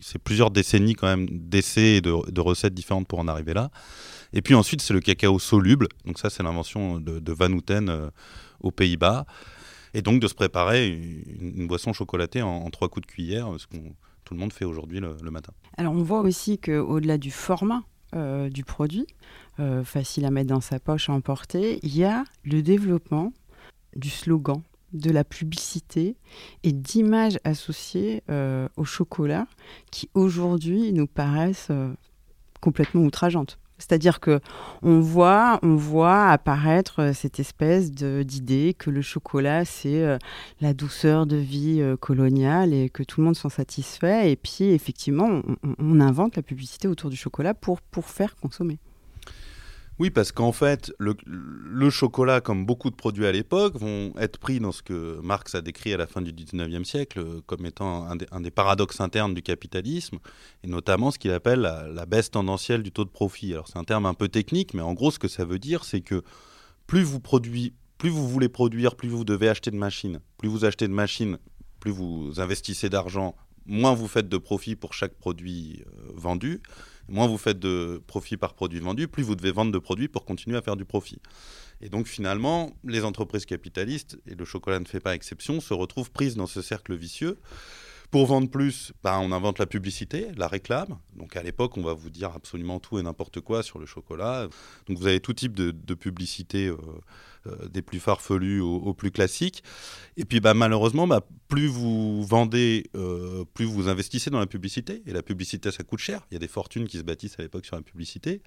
c'est 0.00 0.18
plusieurs 0.18 0.50
décennies 0.50 0.94
quand 0.94 1.06
même 1.06 1.26
d'essais 1.28 1.96
et 1.96 2.00
de, 2.00 2.40
recettes 2.40 2.74
différentes 2.74 3.08
pour 3.08 3.18
en 3.18 3.28
arriver 3.28 3.54
là. 3.54 3.70
Et 4.32 4.40
puis 4.40 4.54
ensuite, 4.54 4.80
c'est 4.80 4.94
le 4.94 5.00
cacao 5.00 5.38
soluble. 5.38 5.88
Donc 6.06 6.18
ça, 6.18 6.30
c'est 6.30 6.42
l'invention 6.42 7.00
de, 7.00 7.32
Van 7.32 7.50
Houten 7.50 7.88
euh, 7.88 8.10
aux 8.60 8.70
Pays-Bas. 8.70 9.26
et 9.94 10.02
donc 10.02 10.20
de 10.20 10.28
se 10.28 10.34
préparer 10.34 10.88
une, 10.88 11.66
boisson 11.66 11.92
chocolatée 11.92 12.42
en, 12.42 12.70
trois 12.70 12.88
coups 12.88 13.06
de 13.06 13.12
cuillère, 13.12 13.48
ce 13.58 13.66
que 13.66 13.76
tout 14.24 14.34
le 14.34 14.40
monde 14.40 14.52
fait 14.52 14.64
aujourd'hui 14.64 15.00
le, 15.00 15.30
matin. 15.30 15.52
Alors 15.76 15.92
on 15.92 16.02
voit 16.02 16.20
aussi 16.20 16.58
qu'au-delà 16.58 17.18
du 17.18 17.30
format 17.30 17.82
euh, 18.14 18.48
du 18.48 18.62
produit, 18.62 19.06
euh, 19.58 19.84
facile 19.84 20.24
à 20.24 20.30
mettre 20.30 20.48
dans 20.48 20.60
sa 20.60 20.78
poche, 20.78 21.08
à 21.08 21.12
emporter, 21.12 21.80
il 21.82 21.96
y 21.96 22.04
a 22.04 22.24
le 22.44 22.62
développement 22.62 23.32
du 23.96 24.10
slogan, 24.10 24.62
de 24.92 25.10
la 25.10 25.24
publicité 25.24 26.16
et 26.62 26.72
d'images 26.72 27.38
associées 27.44 28.22
euh, 28.30 28.68
au 28.76 28.84
chocolat 28.84 29.46
qui 29.90 30.10
aujourd'hui 30.14 30.92
nous 30.92 31.06
paraissent 31.06 31.70
complètement 32.60 33.02
outrageantes. 33.02 33.58
C'est-à-dire 33.82 34.20
que 34.20 34.40
on 34.82 35.00
voit, 35.00 35.58
on 35.62 35.74
voit 35.74 36.28
apparaître 36.28 37.00
euh, 37.00 37.12
cette 37.12 37.40
espèce 37.40 37.90
d'idée 37.90 38.74
que 38.78 38.90
le 38.90 39.02
chocolat 39.02 39.64
c'est 39.64 40.04
euh, 40.04 40.18
la 40.60 40.72
douceur 40.72 41.26
de 41.26 41.36
vie 41.36 41.80
euh, 41.80 41.96
coloniale 41.96 42.72
et 42.72 42.90
que 42.90 43.02
tout 43.02 43.20
le 43.20 43.26
monde 43.26 43.36
s'en 43.36 43.48
satisfait. 43.48 44.30
Et 44.30 44.36
puis 44.36 44.66
effectivement, 44.66 45.42
on, 45.78 46.00
invente 46.00 46.36
la 46.36 46.42
publicité 46.42 46.86
autour 46.86 47.10
du 47.10 47.16
chocolat 47.16 47.54
pour, 47.54 47.80
pour 47.80 48.06
faire 48.06 48.36
consommer. 48.36 48.78
Oui, 50.02 50.10
parce 50.10 50.32
qu'en 50.32 50.50
fait, 50.50 50.92
le, 50.98 51.90
chocolat, 51.90 52.40
comme 52.40 52.66
beaucoup 52.66 52.90
de 52.90 52.96
produits 52.96 53.24
à 53.24 53.30
l'époque, 53.30 53.76
vont 53.76 54.12
être 54.18 54.36
pris 54.38 54.58
dans 54.58 54.72
ce 54.72 54.82
que 54.82 55.20
Marx 55.22 55.54
a 55.54 55.60
décrit 55.60 55.92
à 55.92 55.96
la 55.96 56.08
fin 56.08 56.20
du 56.20 56.32
19e 56.32 56.82
siècle 56.82 57.20
euh, 57.20 57.40
comme 57.46 57.64
étant 57.66 58.08
un 58.10 58.40
des, 58.40 58.50
paradoxes 58.50 59.00
internes 59.00 59.32
du 59.32 59.42
capitalisme, 59.42 60.18
et 60.64 60.66
notamment 60.66 61.12
ce 61.12 61.20
qu'il 61.20 61.30
appelle 61.30 61.60
la, 61.60 62.04
baisse 62.06 62.32
tendancielle 62.32 62.82
du 62.82 62.90
taux 62.90 63.04
de 63.04 63.10
profit. 63.10 63.52
Alors 63.52 63.68
c'est 63.68 63.78
un 63.78 63.84
terme 63.84 64.06
un 64.06 64.14
peu 64.14 64.26
technique, 64.26 64.74
mais 64.74 64.82
en 64.82 64.92
gros, 64.92 65.12
ce 65.12 65.20
que 65.20 65.28
ça 65.28 65.44
veut 65.44 65.60
dire, 65.60 65.84
c'est 65.84 66.00
que 66.00 66.24
plus 66.88 67.04
vous, 67.04 67.20
produit, 67.20 67.72
plus 67.96 68.10
vous 68.10 68.28
voulez 68.28 68.48
produire, 68.48 68.96
plus 68.96 69.08
vous 69.08 69.24
devez 69.24 69.48
acheter 69.48 69.70
de 69.70 69.76
machines. 69.76 70.18
Plus 70.36 70.48
vous 70.48 70.64
achetez 70.64 70.88
de 70.88 70.92
machines, 70.92 71.38
plus 71.78 71.92
vous 71.92 72.40
investissez 72.40 72.88
d'argent, 72.88 73.36
moins 73.66 73.94
vous 73.94 74.08
faites 74.08 74.28
de 74.28 74.38
profit 74.38 74.74
pour 74.74 74.94
chaque 74.94 75.14
produit 75.14 75.84
euh, 75.86 76.10
vendu 76.16 76.60
moins 77.08 77.26
vous 77.26 77.38
faites 77.38 77.58
de 77.58 78.02
profit 78.06 78.36
par 78.36 78.54
produit 78.54 78.80
vendu, 78.80 79.08
plus 79.08 79.22
vous 79.22 79.34
devez 79.34 79.52
vendre 79.52 79.72
de 79.72 79.78
produits 79.78 80.08
pour 80.08 80.24
continuer 80.24 80.56
à 80.56 80.62
faire 80.62 80.76
du 80.76 80.84
profit. 80.84 81.20
Et 81.80 81.88
donc 81.88 82.06
finalement, 82.06 82.72
les 82.84 83.04
entreprises 83.04 83.44
capitalistes, 83.44 84.18
et 84.26 84.34
le 84.34 84.44
chocolat 84.44 84.78
ne 84.78 84.84
fait 84.84 85.00
pas 85.00 85.14
exception, 85.14 85.60
se 85.60 85.74
retrouvent 85.74 86.10
prises 86.10 86.36
dans 86.36 86.46
ce 86.46 86.62
cercle 86.62 86.94
vicieux. 86.94 87.38
Pour 88.12 88.26
vendre 88.26 88.50
plus, 88.50 88.92
ben, 89.02 89.18
on 89.20 89.32
invente 89.32 89.58
la 89.58 89.64
publicité, 89.64 90.28
la 90.36 90.46
réclame. 90.46 90.98
Donc 91.16 91.34
à 91.34 91.42
l'époque, 91.42 91.78
on 91.78 91.82
va 91.82 91.94
vous 91.94 92.10
dire 92.10 92.30
absolument 92.34 92.78
tout 92.78 92.98
et 92.98 93.02
n'importe 93.02 93.40
quoi 93.40 93.62
sur 93.62 93.78
le 93.78 93.86
chocolat. 93.86 94.48
Donc 94.86 94.98
vous 94.98 95.06
avez 95.06 95.18
tout 95.18 95.32
type 95.32 95.54
de, 95.54 95.94
publicité. 95.94 96.66
Euh, 96.66 96.76
des 97.70 97.82
plus 97.82 98.00
farfelus 98.00 98.60
aux, 98.60 98.94
plus 98.94 99.10
classiques. 99.10 99.62
Et 100.16 100.24
puis 100.24 100.40
bah, 100.40 100.54
malheureusement, 100.54 101.06
bah, 101.06 101.26
plus 101.48 101.66
vous 101.66 102.24
vendez, 102.24 102.84
euh, 102.96 103.44
plus 103.54 103.64
vous 103.64 103.88
investissez 103.88 104.30
dans 104.30 104.38
la 104.38 104.46
publicité. 104.46 105.02
Et 105.06 105.12
la 105.12 105.22
publicité, 105.22 105.70
ça 105.70 105.82
coûte 105.84 106.00
cher. 106.00 106.26
Il 106.30 106.34
y 106.34 106.36
a 106.36 106.40
des 106.40 106.48
fortunes 106.48 106.86
qui 106.86 106.98
se 106.98 107.02
bâtissent 107.02 107.38
à 107.38 107.42
l'époque 107.42 107.66
sur 107.66 107.76
la 107.76 107.82
publicité. 107.82 108.42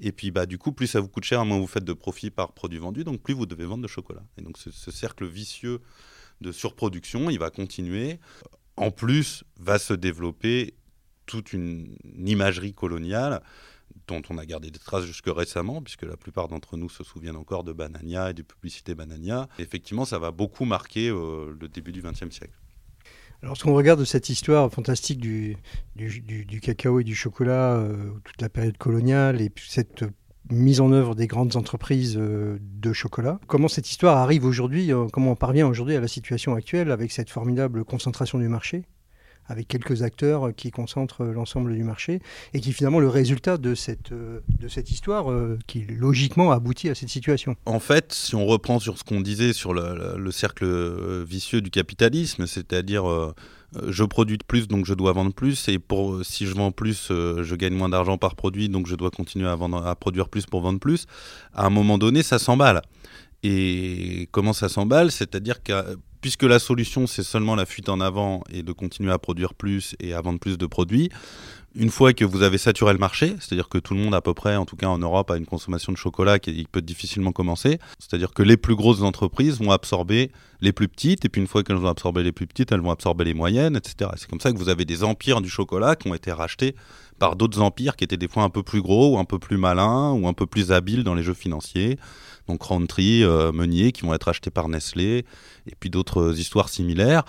Et 0.00 0.12
puis 0.12 0.30
bah, 0.30 0.46
du 0.46 0.58
coup, 0.58 0.72
plus 0.72 0.86
ça 0.86 1.00
vous 1.00 1.08
coûte 1.08 1.24
cher, 1.24 1.44
moins 1.44 1.58
vous 1.58 1.66
faites 1.66 1.84
de 1.84 1.92
profit 1.92 2.30
par 2.30 2.52
produit 2.52 2.78
vendu, 2.78 3.04
donc 3.04 3.22
plus 3.22 3.34
vous 3.34 3.46
devez 3.46 3.64
vendre 3.64 3.82
de 3.82 3.88
chocolat. 3.88 4.22
Et 4.36 4.42
donc 4.42 4.58
ce 4.58 4.90
cercle 4.90 5.26
vicieux 5.26 5.80
de 6.40 6.52
surproduction, 6.52 7.30
il 7.30 7.38
va 7.38 7.50
continuer. 7.50 8.20
En 8.76 8.90
plus, 8.90 9.44
va 9.58 9.78
se 9.78 9.92
développer 9.92 10.74
toute 11.26 11.52
une 11.52 11.96
imagerie 12.16 12.72
coloniale 12.72 13.42
dont 14.08 14.22
on 14.30 14.38
a 14.38 14.46
gardé 14.46 14.70
des 14.70 14.78
traces 14.78 15.04
jusque 15.04 15.28
récemment, 15.28 15.82
puisque 15.82 16.02
la 16.02 16.16
plupart 16.16 16.48
d'entre 16.48 16.76
nous 16.76 16.88
se 16.88 17.04
souviennent 17.04 17.36
encore 17.36 17.62
de 17.62 17.72
Banania 17.72 18.30
et 18.30 18.34
des 18.34 18.42
publicités 18.42 18.94
Banania. 18.94 19.48
effectivement, 19.58 20.04
ça 20.04 20.18
va 20.18 20.30
beaucoup 20.30 20.64
marquer 20.64 21.08
euh, 21.08 21.54
le 21.58 21.68
début 21.68 21.92
du 21.92 22.02
XXe 22.02 22.30
siècle. 22.30 22.58
Alors, 23.42 23.56
si 23.56 23.66
on 23.66 23.74
regarde 23.74 24.04
cette 24.04 24.30
histoire 24.30 24.68
fantastique 24.72 25.20
du, 25.20 25.56
du, 25.94 26.60
cacao 26.60 26.98
et 26.98 27.04
du 27.04 27.14
chocolat, 27.14 27.76
euh, 27.76 28.10
toute 28.24 28.42
la 28.42 28.48
période 28.48 28.76
coloniale 28.78 29.40
et 29.40 29.52
cette 29.56 30.04
mise 30.50 30.80
en 30.80 30.90
œuvre 30.90 31.14
des 31.14 31.28
grandes 31.28 31.54
entreprises 31.54 32.16
euh, 32.18 32.58
de 32.60 32.92
chocolat. 32.92 33.38
Comment 33.46 33.68
cette 33.68 33.88
histoire 33.90 34.16
arrive 34.16 34.44
aujourd'hui, 34.44 34.90
comment 35.12 35.32
on 35.32 35.36
parvient 35.36 35.68
aujourd'hui 35.68 35.94
à 35.94 36.00
la 36.00 36.08
situation 36.08 36.54
actuelle 36.54 36.90
avec 36.90 37.12
cette 37.12 37.30
formidable 37.30 37.84
concentration 37.84 38.38
du 38.38 38.48
marché? 38.48 38.84
Avec 39.48 39.66
quelques 39.66 40.02
acteurs 40.02 40.54
qui 40.54 40.70
concentrent 40.70 41.24
l'ensemble 41.24 41.74
du 41.74 41.82
marché 41.82 42.20
et 42.54 42.60
qui 42.60 42.72
finalement 42.72 43.00
le 43.00 43.08
résultat 43.08 43.56
de 43.56 43.74
cette, 43.74 44.12
euh, 44.12 44.40
de 44.60 44.68
cette 44.68 44.90
histoire 44.90 45.30
euh, 45.30 45.58
qui 45.66 45.84
logiquement 45.84 46.52
aboutit 46.52 46.88
à 46.88 46.94
cette 46.94 47.08
situation. 47.08 47.56
En 47.66 47.80
fait, 47.80 48.12
si 48.12 48.34
on 48.34 48.46
reprend 48.46 48.78
sur 48.78 48.98
ce 48.98 49.04
qu'on 49.04 49.20
disait 49.20 49.52
sur 49.52 49.72
le, 49.72 50.30
cercle 50.30 50.64
euh, 50.64 51.24
vicieux 51.26 51.60
du 51.60 51.70
capitalisme, 51.70 52.46
c'est-à-dire 52.46 53.04
je 53.86 54.04
produis 54.04 54.38
plus 54.38 54.68
donc 54.68 54.86
je 54.86 54.94
dois 54.94 55.12
vendre 55.12 55.32
plus 55.32 55.68
et 55.68 55.78
pour 55.78 56.24
si 56.24 56.46
je 56.46 56.54
vends 56.54 56.70
plus 56.70 57.08
je 57.08 57.54
gagne 57.54 57.74
moins 57.74 57.88
d'argent 57.88 58.16
par 58.16 58.34
produit 58.34 58.68
donc 58.68 58.86
je 58.86 58.94
dois 58.94 59.10
continuer 59.10 59.48
à, 59.48 59.56
vendre, 59.56 59.86
à 59.86 59.94
produire 59.94 60.28
plus 60.28 60.46
pour 60.46 60.60
vendre 60.60 60.78
plus, 60.78 61.06
à 61.54 61.66
un 61.66 61.70
moment 61.70 61.98
donné 61.98 62.22
ça 62.22 62.38
s'emballe. 62.38 62.82
Et 63.42 64.28
comment 64.32 64.52
ça 64.52 64.68
s'emballe? 64.68 65.10
C'est-à-dire 65.12 65.62
que 65.62 65.72
puisque 66.20 66.42
la 66.42 66.58
solution 66.58 67.06
c'est 67.06 67.22
seulement 67.22 67.54
la 67.54 67.66
fuite 67.66 67.88
en 67.88 68.00
avant 68.00 68.42
et 68.50 68.62
de 68.62 68.72
continuer 68.72 69.12
à 69.12 69.18
produire 69.18 69.54
plus 69.54 69.94
et 70.00 70.14
à 70.14 70.20
vendre 70.20 70.38
plus 70.38 70.58
de 70.58 70.66
produits, 70.66 71.10
une 71.74 71.90
fois 71.90 72.12
que 72.12 72.24
vous 72.24 72.42
avez 72.42 72.58
saturé 72.58 72.92
le 72.92 72.98
marché, 72.98 73.36
c'est-à-dire 73.40 73.68
que 73.68 73.78
tout 73.78 73.94
le 73.94 74.00
monde 74.00 74.14
à 74.14 74.20
peu 74.20 74.34
près, 74.34 74.56
en 74.56 74.64
tout 74.64 74.76
cas 74.76 74.88
en 74.88 74.98
Europe, 74.98 75.30
a 75.30 75.36
une 75.36 75.46
consommation 75.46 75.92
de 75.92 75.98
chocolat 75.98 76.38
qui 76.38 76.66
peut 76.70 76.82
difficilement 76.82 77.32
commencer, 77.32 77.78
c'est-à-dire 77.98 78.32
que 78.32 78.42
les 78.42 78.56
plus 78.56 78.74
grosses 78.74 79.02
entreprises 79.02 79.58
vont 79.58 79.70
absorber 79.70 80.30
les 80.60 80.72
plus 80.72 80.88
petites, 80.88 81.24
et 81.24 81.28
puis 81.28 81.40
une 81.40 81.46
fois 81.46 81.62
qu'elles 81.62 81.76
ont 81.76 81.86
absorbé 81.86 82.22
les 82.22 82.32
plus 82.32 82.46
petites, 82.46 82.72
elles 82.72 82.80
vont 82.80 82.90
absorber 82.90 83.24
les 83.24 83.34
moyennes, 83.34 83.76
etc. 83.76 84.10
C'est 84.16 84.28
comme 84.28 84.40
ça 84.40 84.50
que 84.50 84.58
vous 84.58 84.68
avez 84.68 84.84
des 84.84 85.04
empires 85.04 85.40
du 85.40 85.48
chocolat 85.48 85.94
qui 85.94 86.08
ont 86.08 86.14
été 86.14 86.32
rachetés 86.32 86.74
par 87.18 87.36
d'autres 87.36 87.60
empires 87.60 87.96
qui 87.96 88.04
étaient 88.04 88.16
des 88.16 88.28
fois 88.28 88.44
un 88.44 88.50
peu 88.50 88.62
plus 88.62 88.82
gros, 88.82 89.14
ou 89.14 89.18
un 89.18 89.24
peu 89.24 89.38
plus 89.38 89.58
malins, 89.58 90.12
ou 90.12 90.26
un 90.26 90.32
peu 90.32 90.46
plus 90.46 90.72
habiles 90.72 91.04
dans 91.04 91.14
les 91.14 91.22
jeux 91.22 91.34
financiers 91.34 91.98
donc 92.48 92.62
Roundtree, 92.62 93.22
euh, 93.22 93.52
Meunier, 93.52 93.92
qui 93.92 94.02
vont 94.02 94.14
être 94.14 94.28
achetés 94.28 94.50
par 94.50 94.68
Nestlé, 94.68 95.24
et 95.66 95.74
puis 95.78 95.90
d'autres 95.90 96.38
histoires 96.38 96.68
similaires, 96.68 97.24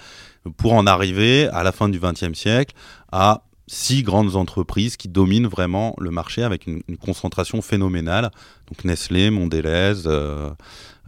pour 0.57 0.73
en 0.73 0.87
arriver 0.87 1.47
à 1.49 1.63
la 1.63 1.71
fin 1.71 1.89
du 1.89 1.99
XXe 1.99 2.33
siècle 2.33 2.73
à 3.11 3.43
six 3.69 4.01
grandes 4.01 4.35
entreprises 4.35 4.97
qui 4.97 5.07
dominent 5.07 5.47
vraiment 5.47 5.95
le 5.99 6.09
marché 6.09 6.43
avec 6.43 6.65
une, 6.65 6.81
concentration 6.99 7.61
phénoménale. 7.61 8.31
Donc 8.67 8.83
Nestlé, 8.83 9.29
Mondelez, 9.29 10.07
euh, 10.07 10.49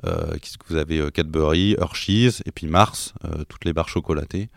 euh, 0.06 0.38
vous 0.68 0.76
avez 0.76 1.12
Cadbury, 1.12 1.76
Hershey's 1.80 2.44
et 2.46 2.52
puis 2.52 2.68
Mars, 2.68 3.14
toutes 3.50 3.66
les 3.66 3.74
barres 3.74 3.90
chocolatées. 3.90 4.50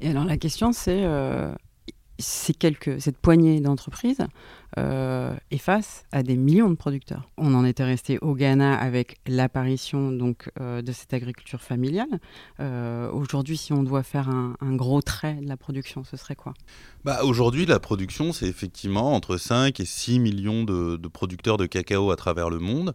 Et 0.00 0.10
alors 0.10 0.24
la 0.24 0.36
question 0.36 0.72
c'est 0.72 1.04
ces 2.20 2.54
quelques, 2.54 3.00
cette 3.00 3.16
poignée 3.18 3.60
d'entreprises 3.60 4.22
euh, 4.78 5.34
est 5.50 5.58
face 5.58 6.04
à 6.12 6.22
des 6.22 6.36
millions 6.36 6.70
de 6.70 6.76
producteurs. 6.76 7.28
On 7.36 7.54
en 7.54 7.64
était 7.64 7.84
resté 7.84 8.18
au 8.20 8.34
Ghana 8.34 8.76
avec 8.76 9.18
l'apparition 9.26 10.12
donc 10.12 10.48
euh, 10.60 10.80
de 10.80 10.92
cette 10.92 11.12
agriculture 11.12 11.60
familiale. 11.60 12.20
Euh, 12.60 13.10
aujourd'hui, 13.10 13.56
si 13.56 13.72
on 13.72 13.82
doit 13.82 14.04
faire 14.04 14.28
un, 14.28 14.54
gros 14.76 15.02
trait 15.02 15.34
de 15.34 15.48
la 15.48 15.56
production, 15.56 16.04
ce 16.04 16.16
serait 16.16 16.36
quoi? 16.36 16.54
Bah, 17.04 17.24
Aujourd'hui, 17.24 17.66
la 17.66 17.80
production, 17.80 18.32
c'est 18.32 18.46
effectivement 18.46 19.14
entre 19.14 19.36
5 19.36 19.80
et 19.80 19.84
6 19.84 20.20
millions 20.20 20.62
de 20.64 21.08
producteurs 21.08 21.56
de 21.56 21.66
cacao 21.66 22.12
à 22.12 22.16
travers 22.16 22.48
le 22.48 22.58
monde. 22.58 22.94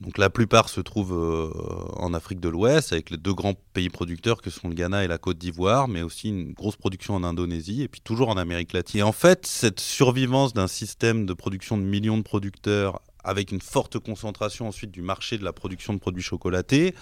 Donc 0.00 0.16
la 0.16 0.30
plupart 0.30 0.70
se 0.70 0.80
trouvent 0.80 1.12
euh, 1.12 1.50
en 1.96 2.14
Afrique 2.14 2.40
de 2.40 2.48
l'Ouest, 2.48 2.92
avec 2.92 3.10
les 3.10 3.18
deux 3.18 3.34
grands 3.34 3.54
pays 3.74 3.90
producteurs 3.90 4.40
que 4.40 4.48
sont 4.48 4.68
le 4.68 4.74
Ghana 4.74 5.04
et 5.04 5.08
la 5.08 5.18
Côte 5.18 5.36
d'Ivoire, 5.36 5.88
mais 5.88 6.00
aussi 6.00 6.30
une 6.30 6.52
grosse 6.52 6.76
production 6.76 7.14
en 7.14 7.22
Indonésie 7.22 7.82
et 7.82 7.88
puis 7.88 8.00
toujours 8.00 8.30
en 8.30 8.38
Amérique 8.38 8.72
latine. 8.72 9.00
Et 9.00 9.02
en 9.02 9.12
fait, 9.12 9.46
cette 9.46 9.78
survivance 9.78 10.54
d'un 10.54 10.68
système 10.68 11.26
de 11.26 11.34
production 11.34 11.76
de 11.76 11.82
millions 11.82 12.16
de 12.16 12.22
producteurs 12.22 13.02
avec 13.24 13.52
une 13.52 13.60
forte 13.60 13.98
concentration 13.98 14.68
ensuite 14.68 14.90
du 14.90 15.02
marché 15.02 15.36
de 15.36 15.44
la 15.44 15.52
production 15.52 15.92
de 15.92 15.98
produits 15.98 16.22
chocolatés, 16.22 16.94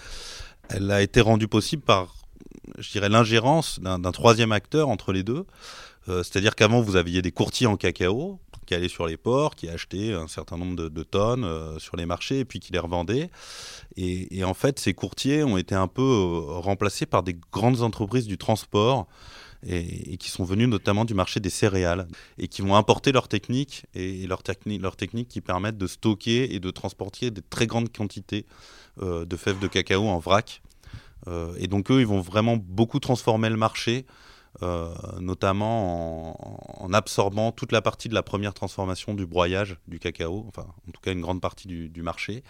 elle 0.67 0.91
a 0.91 1.01
été 1.01 1.21
rendue 1.21 1.47
possible 1.47 1.81
par, 1.81 2.15
je 2.77 2.91
dirais, 2.91 3.07
l'ingérence 3.07 3.79
d'un 3.79 4.11
troisième 4.11 4.51
acteur 4.51 4.89
entre 4.89 5.13
les 5.13 5.23
deux. 5.23 5.45
Euh, 6.09 6.23
c'est-à-dire 6.23 6.55
qu'avant, 6.55 6.81
vous 6.81 6.97
aviez 6.97 7.21
des 7.21 7.31
courtiers 7.31 7.67
en 7.67 7.77
cacao, 7.77 8.39
qui 8.69 8.75
allait 8.75 8.87
sur 8.87 9.07
les 9.07 9.17
ports, 9.17 9.55
qui 9.55 9.67
achetait 9.67 10.13
un 10.13 10.27
certain 10.27 10.55
nombre 10.55 10.75
de, 10.75 11.03
tonnes 11.03 11.43
euh, 11.43 11.79
sur 11.79 11.97
les 11.97 12.05
marchés 12.05 12.37
et 12.37 12.45
puis 12.45 12.59
qui 12.59 12.71
les 12.71 12.77
revendait. 12.77 13.31
Et, 13.97 14.43
en 14.43 14.53
fait, 14.53 14.77
ces 14.77 14.93
courtiers 14.93 15.43
ont 15.43 15.57
été 15.57 15.73
un 15.73 15.87
peu 15.87 16.03
euh, 16.03 16.59
remplacés 16.59 17.07
par 17.07 17.23
des 17.23 17.35
grandes 17.51 17.81
entreprises 17.81 18.27
du 18.27 18.37
transport. 18.37 19.07
Et, 19.67 20.15
qui 20.15 20.29
sont 20.29 20.45
venus 20.45 20.69
notamment 20.69 21.03
du 21.03 21.13
marché 21.13 21.41
des 21.41 21.49
céréales 21.49 22.07
et 22.37 22.47
qui 22.47 22.61
vont 22.61 22.77
importer 22.77 23.11
leurs 23.11 23.27
techniques 23.27 23.83
et 23.93 24.25
leurs 24.25 24.41
techniques 24.41 25.27
qui 25.27 25.41
permettent 25.41 25.77
de 25.77 25.87
stocker 25.87 26.55
et 26.55 26.61
de 26.61 26.71
transporter 26.71 27.29
des 27.29 27.41
très 27.41 27.67
grandes 27.67 27.91
quantités 27.91 28.45
euh, 29.01 29.25
de 29.25 29.35
fèves 29.35 29.59
de 29.59 29.67
cacao 29.67 30.07
en 30.07 30.17
vrac. 30.19 30.61
et 31.57 31.67
donc 31.67 31.91
eux, 31.91 31.99
ils 31.99 32.07
vont 32.07 32.21
vraiment 32.21 32.55
beaucoup 32.55 33.01
transformer 33.01 33.49
le 33.49 33.57
marché 33.57 34.05
euh, 34.63 34.93
notamment 35.19 36.83
en, 36.83 36.91
absorbant 36.93 37.51
toute 37.51 37.71
la 37.71 37.81
partie 37.81 38.09
de 38.09 38.13
la 38.13 38.23
première 38.23 38.53
transformation 38.53 39.13
du 39.13 39.25
broyage 39.25 39.77
du 39.87 39.99
cacao, 39.99 40.45
enfin 40.47 40.67
en 40.87 40.91
tout 40.91 41.01
cas 41.01 41.11
une 41.11 41.21
grande 41.21 41.39
partie 41.39 41.67
du, 41.67 42.01
marché, 42.01 42.43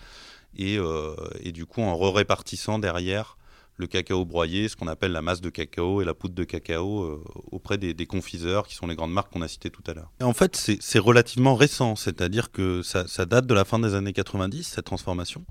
et, 0.57 0.77
euh, 0.77 1.15
et, 1.41 1.51
du 1.51 1.65
coup 1.65 1.81
en 1.81 1.97
répartissant 2.11 2.79
derrière 2.79 3.37
le 3.79 3.87
cacao 3.87 4.25
broyé, 4.25 4.67
ce 4.67 4.75
qu'on 4.75 4.87
appelle 4.87 5.13
la 5.13 5.21
masse 5.21 5.39
de 5.39 5.49
cacao 5.49 6.01
et 6.01 6.05
la 6.05 6.13
poudre 6.13 6.35
de 6.35 6.43
cacao 6.43 7.03
euh, 7.03 7.23
auprès 7.49 7.77
des, 7.77 8.05
confiseurs, 8.05 8.67
qui 8.67 8.75
sont 8.75 8.87
les 8.87 8.95
grandes 8.95 9.13
marques 9.13 9.31
qu'on 9.31 9.41
a 9.41 9.47
citées 9.47 9.69
tout 9.69 9.83
à 9.87 9.93
l'heure. 9.93 10.11
En 10.21 10.33
fait, 10.33 10.55
c'est 10.55 10.99
relativement 10.99 11.55
récent, 11.55 11.95
c'est-à-dire 11.95 12.51
que 12.51 12.81
ça, 12.83 13.05
date 13.25 13.47
de 13.47 13.53
la 13.53 13.63
fin 13.63 13.79
des 13.79 13.95
années 13.95 14.11
90, 14.11 14.63
cette 14.63 14.85
transformation. 14.85 15.45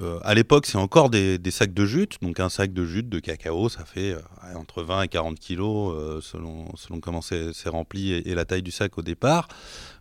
Euh, 0.00 0.18
à 0.22 0.34
l'époque, 0.34 0.66
c'est 0.66 0.78
encore 0.78 1.08
des, 1.08 1.38
sacs 1.50 1.72
de 1.72 1.84
jute, 1.84 2.20
donc 2.20 2.40
un 2.40 2.48
sac 2.48 2.72
de 2.72 2.84
jute 2.84 3.08
de 3.08 3.20
cacao, 3.20 3.68
ça 3.68 3.84
fait 3.84 4.12
euh, 4.12 4.20
entre 4.56 4.82
20 4.82 5.02
et 5.02 5.08
40 5.08 5.38
kilos 5.38 6.22
selon, 6.24 6.74
selon 6.76 7.00
comment 7.00 7.20
c'est 7.20 7.68
rempli 7.68 8.12
et, 8.12 8.34
la 8.34 8.44
taille 8.44 8.62
du 8.62 8.72
sac 8.72 8.98
au 8.98 9.02
départ. 9.02 9.48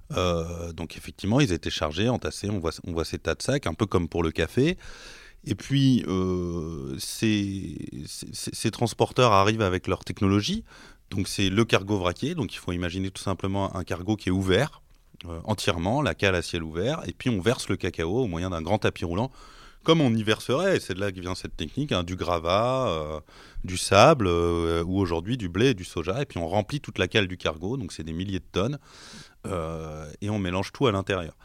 donc 0.10 0.98
effectivement, 0.98 1.40
ils 1.40 1.52
étaient 1.52 1.70
chargés, 1.70 2.10
entassés, 2.10 2.50
on 2.50 2.60
voit, 2.60 3.06
ces 3.06 3.20
tas 3.20 3.36
de 3.36 3.42
sacs, 3.42 3.68
un 3.68 3.74
peu 3.74 3.86
comme 3.86 4.08
pour 4.08 4.24
le 4.24 4.32
café. 4.32 4.78
Et 5.46 5.56
puis, 5.56 6.04
euh, 6.08 6.96
ces, 6.98 8.72
transporteurs 8.72 9.34
arrivent 9.34 9.62
avec 9.62 9.88
leur 9.88 10.06
technologie. 10.06 10.64
Donc, 11.10 11.28
c'est 11.28 11.50
le 11.50 11.66
cargo 11.66 11.98
vraquier. 11.98 12.34
Donc, 12.34 12.54
il 12.54 12.58
faut 12.58 12.72
imaginer 12.72 13.12
tout 13.12 13.22
simplement 13.22 13.76
un 13.76 13.84
cargo 13.84 14.16
qui 14.16 14.30
est 14.30 14.32
ouvert 14.32 14.82
euh, 15.26 15.40
entièrement, 15.44 16.02
la 16.02 16.16
cale 16.16 16.36
à 16.36 16.42
ciel 16.42 16.64
ouvert. 16.64 17.02
Et 17.08 17.14
puis, 17.14 17.30
on 17.30 17.42
verse 17.42 17.68
le 17.68 17.76
cacao 17.76 18.24
au 18.24 18.28
moyen 18.28 18.52
d'un 18.52 18.62
grand 18.62 18.78
tapis 18.78 19.04
roulant, 19.04 19.32
comme 19.84 20.02
on 20.02 20.14
y 20.14 20.24
verserait, 20.24 20.78
et 20.78 20.80
c'est 20.80 20.94
de 20.94 21.00
là 21.00 21.12
que 21.12 21.20
vient 21.20 21.36
cette 21.36 21.56
technique, 21.56 21.92
hein, 21.92 22.04
du 22.04 22.16
gravat, 22.16 22.88
euh, 22.88 23.20
du 23.64 23.78
sable, 23.78 24.28
ou 24.28 25.00
aujourd'hui 25.00 25.38
du 25.38 25.50
blé 25.50 25.70
et 25.70 25.74
du 25.74 25.84
soja. 25.84 26.22
Et 26.22 26.26
puis, 26.26 26.40
on 26.40 26.48
remplit 26.48 26.82
toute 26.82 26.98
la 26.98 27.08
cale 27.08 27.28
du 27.28 27.38
cargo. 27.38 27.78
Donc, 27.78 27.92
c'est 27.92 28.04
des 28.04 28.14
milliers 28.14 28.40
de 28.40 28.46
tonnes. 28.52 28.80
et 30.22 30.30
on 30.30 30.40
mélange 30.40 30.72
tout 30.72 30.88
à 30.88 30.92
l'intérieur. 30.92 31.36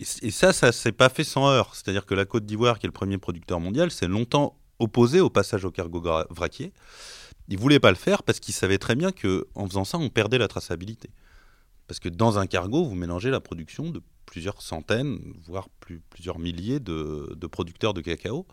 Et, 0.00 0.30
ça, 0.30 0.52
ça 0.52 0.72
s'est 0.72 0.92
pas 0.92 1.08
fait 1.08 1.24
sans 1.24 1.48
heurts. 1.48 1.74
C'est-à-dire 1.74 2.04
que 2.06 2.14
la 2.14 2.24
Côte 2.24 2.44
d'Ivoire, 2.44 2.78
qui 2.78 2.86
est 2.86 2.88
le 2.88 2.92
premier 2.92 3.18
producteur 3.18 3.60
mondial, 3.60 3.90
s'est 3.90 4.08
longtemps 4.08 4.58
opposé 4.78 5.20
au 5.20 5.30
passage 5.30 5.64
au 5.64 5.70
cargo 5.70 6.02
vraquier. 6.30 6.72
Il 7.48 7.58
voulait 7.58 7.80
pas 7.80 7.90
le 7.90 7.96
faire 7.96 8.22
parce 8.22 8.40
qu'il 8.40 8.54
savait 8.54 8.78
très 8.78 8.94
bien 8.94 9.12
qu'en 9.12 9.66
faisant 9.68 9.84
ça, 9.84 9.98
on 9.98 10.08
perdait 10.08 10.38
la 10.38 10.48
traçabilité. 10.48 11.10
Parce 11.86 12.00
que 12.00 12.08
dans 12.08 12.38
un 12.38 12.46
cargo, 12.46 12.84
vous 12.84 12.94
mélangez 12.94 13.30
la 13.30 13.40
production 13.40 13.90
de 13.90 14.00
plusieurs 14.26 14.62
centaines, 14.62 15.20
voire 15.46 15.68
plusieurs 16.10 16.38
milliers 16.38 16.80
de, 16.80 17.46
producteurs 17.46 17.94
de 17.94 18.00
cacao. 18.00 18.46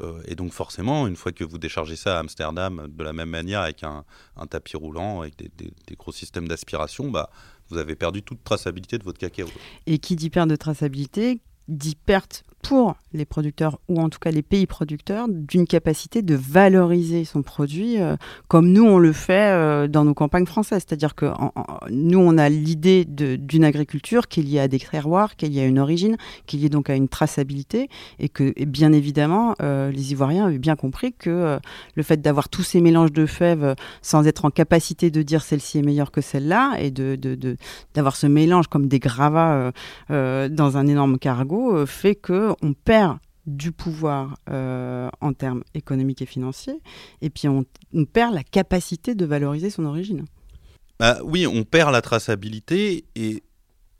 Euh, 0.00 0.22
et 0.26 0.34
donc 0.34 0.52
forcément, 0.52 1.06
une 1.06 1.16
fois 1.16 1.32
que 1.32 1.44
vous 1.44 1.58
déchargez 1.58 1.96
ça 1.96 2.16
à 2.16 2.20
Amsterdam 2.20 2.86
de 2.88 3.02
la 3.02 3.12
même 3.12 3.30
manière 3.30 3.60
avec 3.62 3.82
un, 3.82 4.04
tapis 4.48 4.76
roulant, 4.76 5.22
avec 5.22 5.36
des, 5.36 5.96
gros 5.96 6.12
systèmes 6.12 6.46
d'aspiration, 6.46 7.10
bah, 7.10 7.30
vous 7.68 7.78
avez 7.78 7.96
perdu 7.96 8.22
toute 8.22 8.44
traçabilité 8.44 8.98
de 8.98 9.04
votre 9.04 9.18
cacao. 9.18 9.48
Et 9.86 9.98
qui 9.98 10.14
dit 10.14 10.30
perte 10.30 10.48
de 10.48 10.56
traçabilité 10.56 11.40
dit 11.68 11.96
perte 11.96 12.44
pour 12.64 12.96
les 13.12 13.26
producteurs 13.26 13.78
ou 13.88 14.00
en 14.00 14.08
tout 14.08 14.18
cas 14.18 14.30
les 14.30 14.42
pays 14.42 14.66
producteurs 14.66 15.26
d'une 15.28 15.66
capacité 15.66 16.22
de 16.22 16.34
valoriser 16.34 17.24
son 17.24 17.42
produit 17.42 18.00
euh, 18.00 18.16
comme 18.48 18.72
nous 18.72 18.84
on 18.84 18.98
le 18.98 19.12
fait 19.12 19.52
euh, 19.52 19.86
dans 19.86 20.04
nos 20.04 20.14
campagnes 20.14 20.46
françaises. 20.46 20.84
C'est-à-dire 20.88 21.14
que 21.14 21.26
nous 21.90 22.18
on 22.18 22.38
a 22.38 22.48
l'idée 22.48 23.04
d'une 23.04 23.64
agriculture 23.64 24.28
qui 24.28 24.40
est 24.40 24.42
liée 24.42 24.60
à 24.60 24.68
des 24.68 24.78
terroirs, 24.78 25.36
qui 25.36 25.44
est 25.44 25.48
liée 25.48 25.60
à 25.60 25.66
une 25.66 25.78
origine, 25.78 26.16
qui 26.46 26.56
est 26.56 26.60
liée 26.60 26.68
donc 26.70 26.88
à 26.90 26.94
une 26.94 27.08
traçabilité 27.08 27.88
et 28.18 28.28
que 28.28 28.52
bien 28.64 28.92
évidemment 28.92 29.54
euh, 29.62 29.90
les 29.90 30.12
Ivoiriens 30.12 30.46
avaient 30.46 30.58
bien 30.58 30.76
compris 30.76 31.12
que 31.12 31.58
le 31.94 32.02
fait 32.02 32.20
d'avoir 32.20 32.48
tous 32.48 32.62
ces 32.62 32.80
mélanges 32.80 33.12
de 33.12 33.26
fèves 33.26 33.74
sans 34.00 34.26
être 34.26 34.46
en 34.46 34.50
capacité 34.50 35.10
de 35.10 35.22
dire 35.22 35.42
celle-ci 35.42 35.78
est 35.78 35.82
meilleure 35.82 36.10
que 36.10 36.22
celle-là 36.22 36.72
et 36.78 36.90
de, 36.90 37.16
d'avoir 37.94 38.16
ce 38.16 38.26
mélange 38.26 38.68
comme 38.68 38.88
des 38.88 38.98
gravats 38.98 39.72
dans 40.08 40.76
un 40.76 40.86
énorme 40.86 41.18
cargo 41.18 41.84
fait 41.86 42.14
que 42.14 42.53
on 42.62 42.72
perd 42.72 43.18
du 43.46 43.72
pouvoir 43.72 44.36
euh, 44.50 45.10
en 45.20 45.32
termes 45.32 45.64
économiques 45.74 46.22
et 46.22 46.26
financiers, 46.26 46.80
et 47.20 47.30
puis 47.30 47.48
on, 47.48 47.64
perd 48.12 48.34
la 48.34 48.42
capacité 48.42 49.14
de 49.14 49.24
valoriser 49.26 49.70
son 49.70 49.84
origine. 49.84 50.24
Bah, 50.98 51.18
oui, 51.24 51.46
on 51.46 51.64
perd 51.64 51.92
la 51.92 52.00
traçabilité, 52.00 53.04
et 53.16 53.42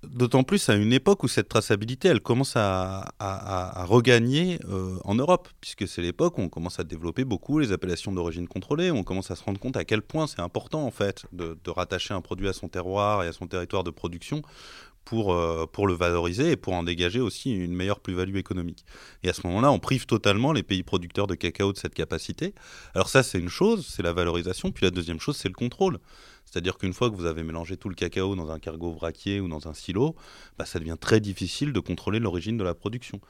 d'autant 0.02 0.44
plus 0.44 0.68
à 0.68 0.74
une 0.74 0.92
époque 0.92 1.24
où 1.24 1.28
cette 1.28 1.48
traçabilité, 1.48 2.08
elle 2.08 2.20
commence 2.20 2.54
à, 2.56 3.84
regagner 3.86 4.58
euh, 4.68 4.96
en 5.04 5.14
Europe, 5.14 5.48
puisque 5.60 5.86
c'est 5.86 6.00
l'époque 6.00 6.38
où 6.38 6.40
on 6.40 6.48
commence 6.48 6.80
à 6.80 6.84
développer 6.84 7.24
beaucoup 7.24 7.58
les 7.58 7.72
appellations 7.72 8.12
d'origine 8.12 8.48
contrôlée, 8.48 8.90
on 8.90 9.02
commence 9.02 9.30
à 9.30 9.36
se 9.36 9.44
rendre 9.44 9.60
compte 9.60 9.76
à 9.76 9.84
quel 9.84 10.00
point 10.00 10.26
c'est 10.26 10.40
important 10.40 10.86
en 10.86 10.90
fait 10.90 11.26
de 11.32 11.70
rattacher 11.70 12.14
un 12.14 12.22
produit 12.22 12.48
à 12.48 12.54
son 12.54 12.68
terroir 12.68 13.22
et 13.22 13.28
à 13.28 13.32
son 13.32 13.46
territoire 13.46 13.84
de 13.84 13.90
production 13.90 14.42
pour, 15.04 15.34
euh, 15.34 15.66
pour 15.66 15.86
le 15.86 15.94
valoriser 15.94 16.52
et 16.52 16.56
pour 16.56 16.72
en 16.72 16.82
dégager 16.82 17.20
aussi 17.20 17.52
une 17.52 17.74
meilleure 17.74 18.00
plus-value 18.00 18.36
économique. 18.36 18.84
Et 19.22 19.28
à 19.28 19.32
ce 19.32 19.46
moment-là, 19.46 19.70
on 19.70 19.78
prive 19.78 20.06
totalement 20.06 20.52
les 20.52 20.62
pays 20.62 20.82
producteurs 20.82 21.26
de 21.26 21.34
cacao 21.34 21.72
de 21.72 21.78
cette 21.78 21.94
capacité. 21.94 22.54
Alors 22.94 23.08
ça, 23.08 23.22
c'est 23.22 23.38
une 23.38 23.48
chose, 23.48 23.86
c'est 23.86 24.02
la 24.02 24.12
valorisation. 24.12 24.70
Puis 24.72 24.84
la 24.84 24.90
deuxième 24.90 25.20
chose, 25.20 25.36
c'est 25.36 25.48
le 25.48 25.54
contrôle. 25.54 25.98
C'est-à-dire 26.44 26.78
qu'une 26.78 26.92
fois 26.92 27.10
que 27.10 27.16
vous 27.16 27.26
avez 27.26 27.42
mélangé 27.42 27.76
tout 27.76 27.88
le 27.88 27.94
cacao 27.94 28.36
dans 28.36 28.50
un 28.50 28.58
cargo 28.58 28.92
vraquier 28.92 29.40
ou 29.40 29.48
dans 29.48 29.66
un 29.68 29.74
silo, 29.74 30.14
bah, 30.58 30.64
ça 30.64 30.78
devient 30.78 30.96
très 31.00 31.20
difficile 31.20 31.72
de 31.72 31.80
contrôler 31.80 32.20
l'origine 32.20 32.56
de 32.56 32.64
la 32.64 32.74
production. 32.74 33.20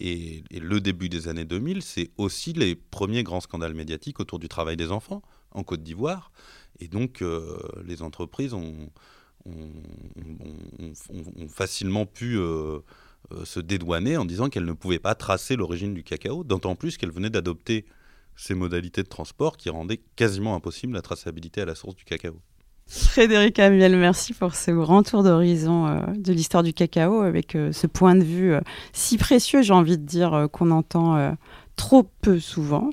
Et, 0.00 0.42
le 0.50 0.80
début 0.80 1.10
des 1.10 1.28
années 1.28 1.44
2000, 1.44 1.82
c'est 1.82 2.10
aussi 2.16 2.54
les 2.54 2.74
premiers 2.74 3.22
grands 3.22 3.40
scandales 3.40 3.74
médiatiques 3.74 4.18
autour 4.18 4.38
du 4.38 4.48
travail 4.48 4.76
des 4.76 4.90
enfants 4.92 5.22
en 5.50 5.62
Côte 5.62 5.82
d'Ivoire. 5.82 6.32
Et 6.78 6.88
donc, 6.88 7.20
euh, 7.20 7.58
les 7.84 8.00
entreprises 8.00 8.54
ont, 8.54 8.90
ont, 9.46 9.70
facilement 11.48 12.06
pu 12.06 12.36
euh, 12.36 12.78
euh, 13.32 13.44
se 13.44 13.60
dédouaner 13.60 14.16
en 14.16 14.24
disant 14.24 14.48
qu'elles 14.48 14.64
ne 14.64 14.72
pouvaient 14.72 14.98
pas 14.98 15.14
tracer 15.14 15.56
l'origine 15.56 15.94
du 15.94 16.02
cacao, 16.02 16.44
d'autant 16.44 16.74
plus 16.74 16.96
qu'elles 16.96 17.12
venaient 17.12 17.30
d'adopter 17.30 17.84
ces 18.36 18.54
modalités 18.54 19.02
de 19.02 19.08
transport 19.08 19.56
qui 19.56 19.70
rendaient 19.70 20.00
quasiment 20.16 20.54
impossible 20.54 20.94
la 20.94 21.02
traçabilité 21.02 21.60
à 21.60 21.64
la 21.64 21.74
source 21.74 21.94
du 21.94 22.04
cacao. 22.04 22.36
Frédéric 22.86 23.58
Amiel, 23.60 23.96
merci 23.96 24.34
pour 24.34 24.54
ce 24.54 24.72
grand 24.72 25.04
tour 25.04 25.22
d'horizon 25.22 25.86
euh, 25.86 26.00
de 26.16 26.32
l'histoire 26.32 26.62
du 26.62 26.72
cacao 26.72 27.20
avec 27.20 27.52
ce 27.52 27.86
point 27.86 28.16
de 28.16 28.24
vue 28.24 28.54
si 28.92 29.16
précieux, 29.16 29.62
j'ai 29.62 29.72
envie 29.72 29.98
de 29.98 30.04
dire, 30.04 30.48
qu'on 30.52 30.70
entend 30.70 31.36
trop 31.80 32.02
peu 32.20 32.38
souvent, 32.38 32.90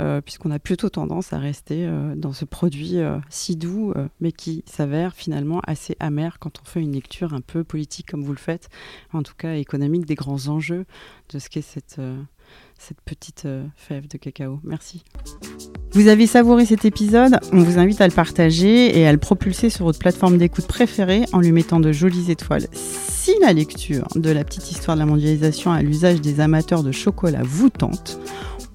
euh, 0.00 0.22
puisqu'on 0.22 0.50
a 0.50 0.58
plutôt 0.58 0.88
tendance 0.88 1.34
à 1.34 1.38
rester 1.38 1.84
euh, 1.84 2.14
dans 2.16 2.32
ce 2.32 2.46
produit 2.46 2.96
euh, 2.96 3.18
si 3.28 3.54
doux, 3.54 3.92
mais 4.20 4.32
qui 4.32 4.64
s'avère 4.64 5.14
finalement 5.14 5.60
assez 5.66 5.94
amer 6.00 6.38
quand 6.38 6.58
on 6.58 6.64
fait 6.64 6.80
une 6.80 6.92
lecture 6.92 7.34
un 7.34 7.42
peu 7.42 7.64
politique 7.64 8.10
comme 8.10 8.24
vous 8.24 8.32
le 8.32 8.38
faites, 8.38 8.70
en 9.12 9.22
tout 9.22 9.34
cas 9.36 9.56
économique, 9.56 10.06
des 10.06 10.14
grands 10.14 10.48
enjeux 10.48 10.86
de 11.28 11.38
ce 11.38 11.50
qu'est 11.50 11.60
cette, 11.60 12.00
cette 12.78 13.00
petite 13.02 13.46
fève 13.76 14.08
de 14.08 14.16
cacao. 14.16 14.58
Merci. 14.64 15.04
Vous 15.92 16.06
avez 16.06 16.28
savouré 16.28 16.66
cet 16.66 16.84
épisode 16.84 17.40
On 17.52 17.62
vous 17.62 17.78
invite 17.80 18.00
à 18.00 18.06
le 18.06 18.14
partager 18.14 18.96
et 18.96 19.08
à 19.08 19.12
le 19.12 19.18
propulser 19.18 19.70
sur 19.70 19.86
votre 19.86 19.98
plateforme 19.98 20.38
d'écoute 20.38 20.68
préférée 20.68 21.24
en 21.32 21.40
lui 21.40 21.50
mettant 21.50 21.80
de 21.80 21.90
jolies 21.90 22.30
étoiles. 22.30 22.66
Si 22.72 23.32
la 23.42 23.52
lecture 23.52 24.06
de 24.14 24.30
la 24.30 24.44
petite 24.44 24.70
histoire 24.70 24.96
de 24.96 25.00
la 25.00 25.06
mondialisation 25.06 25.72
à 25.72 25.82
l'usage 25.82 26.20
des 26.20 26.38
amateurs 26.38 26.84
de 26.84 26.92
chocolat 26.92 27.42
vous 27.42 27.70
tente, 27.70 28.20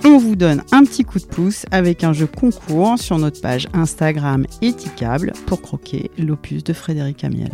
on 0.04 0.18
vous 0.18 0.36
donne 0.36 0.62
un 0.74 0.84
petit 0.84 1.06
coup 1.06 1.20
de 1.20 1.26
pouce 1.26 1.66
avec 1.72 2.04
un 2.04 2.12
jeu 2.12 2.28
concours 2.28 3.00
sur 3.00 3.18
notre 3.18 3.40
page 3.40 3.70
Instagram 3.74 4.46
Éticable 4.62 5.32
pour 5.46 5.62
croquer 5.62 6.12
l'opus 6.18 6.66
de 6.66 6.74
Frédéric 6.74 7.24
Amiel. 7.24 7.52